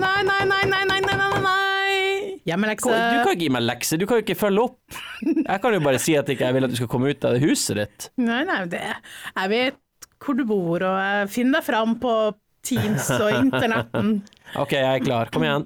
Nei, 0.01 0.23
nei, 0.25 0.41
nei, 0.49 0.63
nei, 0.71 0.81
nei, 0.89 1.01
nei, 1.05 1.19
nei, 1.21 1.29
nei. 1.45 2.33
Hjemmelekse. 2.49 2.89
Du 2.89 3.21
kan 3.27 3.31
ikke 3.35 3.43
gi 3.43 3.51
meg 3.53 3.65
lekse, 3.67 4.01
du 4.01 4.07
kan 4.09 4.17
jo 4.17 4.25
ikke 4.25 4.39
følge 4.41 4.65
opp. 4.71 4.99
Jeg 5.21 5.61
kan 5.67 5.77
jo 5.77 5.83
bare 5.85 6.01
si 6.01 6.17
at 6.17 6.25
jeg 6.33 6.39
ikke 6.39 6.49
vil 6.57 6.65
at 6.65 6.73
du 6.73 6.79
skal 6.81 6.89
komme 6.95 7.13
ut 7.13 7.29
av 7.29 7.37
huset 7.45 7.77
ditt. 7.83 8.09
Nei, 8.17 8.41
nei, 8.49 8.63
det 8.73 8.81
Jeg 8.81 9.53
vet 9.53 9.79
hvor 10.17 10.33
du 10.33 10.47
bor, 10.49 10.81
og 10.81 11.29
finn 11.29 11.53
deg 11.53 11.61
fram 11.61 11.99
på 12.01 12.17
Teams 12.67 13.09
og 13.17 13.31
internetten. 13.43 14.19
Ok, 14.55 14.77
jeg 14.77 14.87
er 14.87 15.01
klar. 15.03 15.27
Kom 15.27 15.43
igjen. 15.43 15.65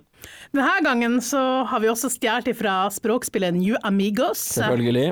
Denne 0.52 0.80
gangen 0.82 1.20
så 1.22 1.40
har 1.70 1.84
vi 1.84 1.90
også 1.92 2.10
stjålet 2.10 2.58
fra 2.58 2.88
språkspillet 2.90 3.54
New 3.54 3.76
Amigos. 3.86 4.42
Selvfølgelig. 4.58 5.12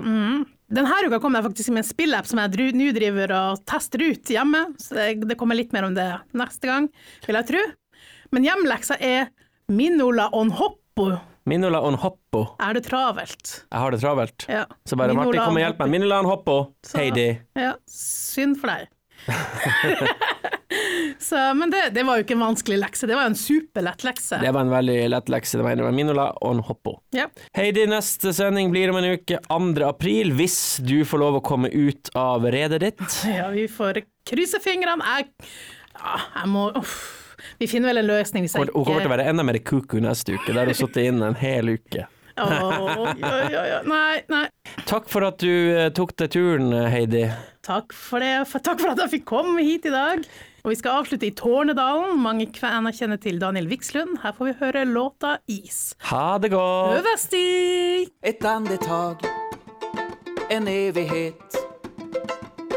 Denne 0.70 0.98
uka 1.06 1.20
kom 1.22 1.38
jeg 1.38 1.46
faktisk 1.48 1.72
med 1.74 1.84
en 1.84 1.88
spillapp 1.88 2.28
som 2.30 2.42
jeg 2.42 2.74
nå 2.78 2.90
driver 2.98 3.34
og 3.38 3.62
tester 3.70 4.04
ut 4.06 4.30
hjemme, 4.30 4.68
så 4.82 5.00
det, 5.18 5.38
kommer 5.40 5.58
litt 5.58 5.74
mer 5.74 5.88
om 5.88 5.96
det 5.98 6.10
neste 6.38 6.70
gang, 6.70 6.90
vil 7.26 7.40
jeg 7.40 7.50
tro. 7.50 7.64
Men 8.36 8.46
hjemleksa 8.46 9.00
er 9.02 9.32
Minola 9.70 10.30
on 10.34 10.54
hoppo. 10.54 11.12
Minola 11.50 11.82
on 11.82 11.98
hoppo. 11.98 12.44
Er 12.62 12.78
det 12.78 12.86
travelt? 12.86 13.56
Jeg 13.66 13.82
har 13.82 13.96
det 13.96 14.02
travelt. 14.04 14.46
Ja. 14.50 14.68
Så 14.86 14.98
bare 15.00 15.16
Minola 15.16 15.30
Martin, 15.32 15.46
kom 15.48 15.58
og 15.58 15.66
hjelp 15.66 15.82
meg. 15.82 15.94
Minola 15.96 16.22
on 16.22 16.30
hoppo. 16.30 16.60
Heidi. 16.94 17.30
Ja, 17.58 17.74
synd 17.90 18.60
for 18.62 18.74
deg. 18.74 18.90
så, 21.20 21.40
men 21.58 21.72
det, 21.74 21.90
det 21.96 22.04
var 22.08 22.20
jo 22.20 22.26
ikke 22.26 22.36
en 22.38 22.44
vanskelig 22.44 22.80
lekse, 22.82 23.08
det 23.10 23.18
var 23.18 23.28
jo 23.28 23.34
en 23.34 23.40
superlett 23.40 24.06
lekse. 24.08 24.40
Det 24.44 24.52
var 24.56 24.68
en 24.68 24.74
veldig 24.74 24.98
lett 25.14 25.32
lekse. 25.34 25.60
Det 25.60 25.66
var 25.66 25.78
en 25.78 25.96
Minola 25.96 26.30
og 26.40 26.58
en 26.58 26.64
hoppo. 26.66 26.96
Ja. 27.16 27.28
Heidi, 27.58 27.86
neste 27.90 28.34
sending 28.36 28.74
blir 28.74 28.92
om 28.94 29.00
en 29.02 29.10
uke, 29.16 29.40
2. 29.50 29.72
april, 29.88 30.34
hvis 30.38 30.60
du 30.86 31.02
får 31.08 31.24
lov 31.24 31.40
å 31.40 31.44
komme 31.46 31.72
ut 31.74 32.12
av 32.20 32.46
redet 32.52 32.82
ditt. 32.86 33.06
ja, 33.40 33.50
vi 33.56 33.68
får 33.72 34.04
krysse 34.30 34.62
fingrene. 34.64 35.06
Jeg, 35.18 35.32
ja, 35.96 36.20
jeg 36.42 36.54
må 36.54 36.70
uff. 36.80 37.00
Vi 37.60 37.68
finner 37.72 37.94
vel 37.94 38.02
en 38.02 38.10
løsning 38.10 38.44
hvis 38.44 38.56
jeg 38.56 38.68
Hun 38.68 38.84
kommer 38.84 39.04
til 39.04 39.10
å 39.10 39.16
være 39.16 39.28
enda 39.32 39.46
mer 39.48 39.60
kuku 39.64 40.00
neste 40.04 40.36
uke. 40.36 40.52
Der 40.52 40.62
har 40.62 40.72
hun 40.72 40.78
sittet 40.78 41.08
inne 41.08 41.32
en 41.32 41.40
hel 41.40 41.76
uke. 41.80 42.08
Åh, 42.40 43.14
ja, 43.20 43.34
ja, 43.52 43.64
ja. 43.74 43.80
Nei, 43.88 44.22
nei. 44.32 44.46
Takk 44.90 45.10
for 45.12 45.26
at 45.28 45.40
du 45.44 45.52
eh, 45.76 45.90
tok 45.96 46.16
deg 46.20 46.32
turen, 46.36 46.72
eh, 46.74 46.90
Heidi. 46.94 47.26
Takk 47.66 47.94
for 47.94 48.24
det. 48.24 48.48
Takk 48.64 48.80
for 48.80 48.94
at 48.94 49.04
jeg 49.04 49.20
fikk 49.20 49.28
komme 49.30 49.64
hit 49.66 49.86
i 49.90 49.94
dag. 49.94 50.24
Og 50.64 50.74
vi 50.74 50.78
skal 50.80 51.00
avslutte 51.00 51.28
i 51.28 51.34
Tårnedalen. 51.36 52.18
Mange 52.20 52.48
kvener 52.52 52.96
kjenner 52.96 53.20
til 53.22 53.40
Daniel 53.40 53.70
Vikslund. 53.72 54.18
Her 54.24 54.34
får 54.36 54.50
vi 54.50 54.56
høre 54.60 54.86
låta 54.90 55.38
Is. 55.48 55.94
Ha 56.10 56.38
det 56.42 56.52
godt! 56.52 57.00
Øvestig! 57.00 58.10
Ett 58.24 58.44
andetag, 58.46 59.24
en 60.50 60.68
evighet 60.68 61.58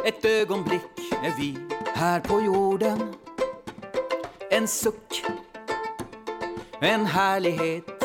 Et 0.04 0.24
øyeblikk 0.26 0.98
er 1.22 1.34
vi 1.38 1.52
her 1.94 2.20
på 2.26 2.40
jorden 2.42 3.04
En 4.50 4.66
sukk, 4.66 5.22
en 6.82 7.06
härlighet 7.06 8.01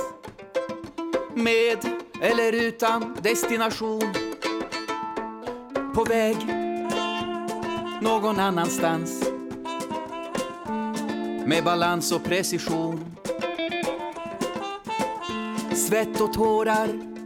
Med 1.37 1.77
eller 2.21 2.53
utan 2.53 3.17
destination 3.21 4.13
På 5.95 6.03
väg 6.03 6.37
någon 8.01 8.39
annanstans 8.39 9.29
Med 11.45 11.63
balans 11.63 12.11
och 12.11 12.23
precision 12.23 13.05
Svett 15.75 16.21
och 16.21 16.33
tårar 16.33 17.17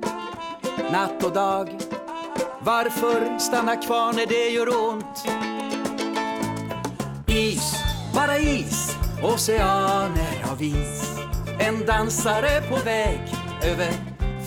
natt 0.92 1.24
och 1.24 1.34
dag. 1.34 1.70
Varför 2.60 3.40
stanna 3.40 3.76
kvar 3.76 4.14
när 4.14 4.26
det 4.26 4.50
gör 4.50 4.90
ont? 4.90 5.26
Is, 7.28 7.76
bara 8.16 8.38
is, 8.38 8.96
oceaner 9.24 10.52
av 10.52 10.62
is. 10.64 11.20
En 11.60 11.86
dansare 11.86 12.62
på 12.70 12.76
väg 12.76 13.41
över 13.64 13.92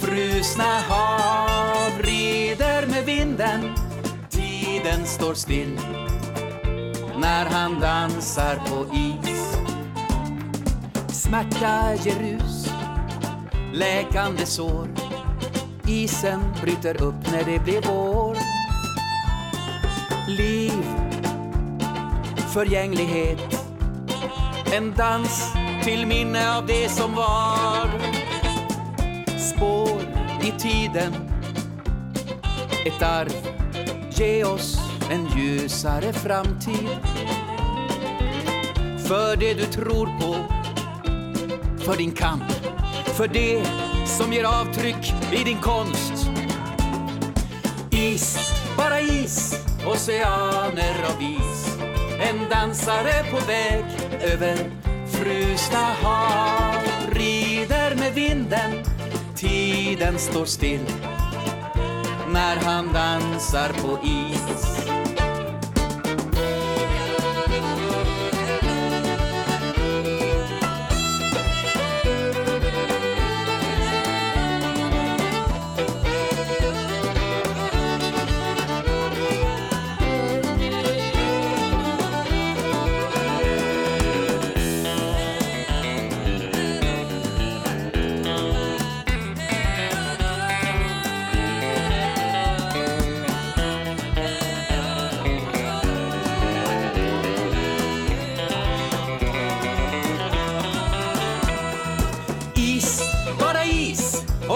frusne 0.01 0.83
hav 0.89 2.03
rider 2.03 2.87
med 2.87 3.05
vinden. 3.05 3.75
Tiden 4.31 5.07
står 5.07 5.35
still 5.35 5.81
når 7.17 7.51
han 7.51 7.81
danser 7.81 8.57
på 8.69 8.87
is. 8.95 9.57
Smärta 11.09 11.95
ger 11.95 12.19
rus, 12.19 12.69
läkande 13.73 14.47
sår. 14.47 14.89
Isen 15.87 16.41
bryter 16.63 17.03
upp 17.03 17.33
när 17.33 17.45
det 17.45 17.59
blir 17.59 17.83
vår. 17.83 18.37
Liv, 20.29 20.85
förgänglighet 22.55 23.41
En 24.73 24.95
dans 24.95 25.53
till 25.83 26.07
minne 26.07 26.57
av 26.57 26.67
det 26.67 26.89
som 26.89 27.15
var 27.15 28.14
Spår 29.57 30.03
i 30.43 30.61
tiden. 30.61 31.15
Ett 32.87 33.03
arv, 33.03 33.33
ge 34.11 34.45
oss 34.45 34.79
en 35.11 35.27
ljusare 35.37 36.13
framtid. 36.13 36.89
För 39.09 39.37
det 39.37 39.55
du 39.55 39.65
tror 39.65 40.07
på 40.07 40.37
För 41.85 41.97
din 41.97 42.13
kamp 42.13 42.53
För 43.05 43.29
det 43.29 43.65
som 44.07 44.33
ger 44.33 44.45
avtryck 44.45 45.15
i 45.33 45.45
din 45.45 45.59
konst. 45.59 46.31
Is, 47.91 48.53
bara 48.77 49.01
is 49.01 49.65
Oceaner 49.87 50.95
av 51.15 51.23
is 51.23 51.79
En 52.21 52.49
dansare 52.51 53.25
på 53.31 53.47
väg 53.47 53.85
över 54.33 54.57
frusna 55.07 55.79
hav 56.03 56.83
Rider 57.13 57.97
med 57.97 58.15
vinden 58.15 58.94
Tiden 59.45 60.19
står 60.19 60.45
still 60.45 60.87
när 62.33 62.57
han 62.57 62.93
dansar 62.93 63.69
på 63.69 63.99
Is, 64.07 64.84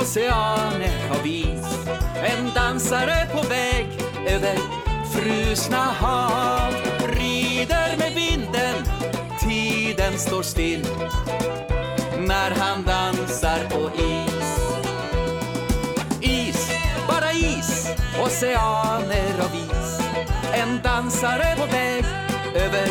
is, 0.03 0.17
oceaner 0.17 1.11
av 1.11 1.27
is 1.27 1.89
En 2.25 2.51
dansare 2.55 3.27
på 3.33 3.49
väg 3.49 3.87
över 4.27 4.59
frusna 5.13 5.77
hav. 5.77 6.73
Rider 7.19 7.97
med 7.99 8.13
vinden, 8.15 8.85
tiden 9.41 10.19
står 10.19 10.43
still. 10.43 10.87
När 12.19 12.51
han 12.51 12.83
dansar 12.83 13.59
på 13.71 13.91
is. 14.03 14.49
Is, 16.21 16.71
bara 17.09 17.33
is, 17.33 17.89
oceaner 18.25 19.41
av 19.41 19.55
is 19.55 20.01
En 20.53 20.81
dansare 20.83 21.57
på 21.57 21.67
väg 21.67 22.05
över 22.55 22.89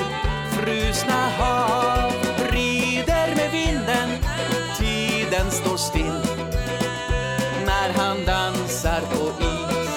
frusna 0.52 1.30
hav. 1.38 2.12
Rider 2.52 3.36
med 3.36 3.52
vinden, 3.52 4.10
tiden 4.78 5.52
står 5.52 5.78
still 5.78 6.37
dansar 8.98 9.18
på 9.18 9.44
is. 9.44 9.88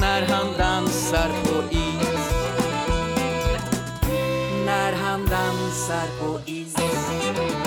När 0.00 0.22
han 0.22 0.46
dansar 0.58 1.28
på 1.44 1.74
is. 1.74 2.32
När 4.66 4.92
han 4.92 5.26
dansar 5.26 6.08
på 6.20 6.40
is 6.46 7.57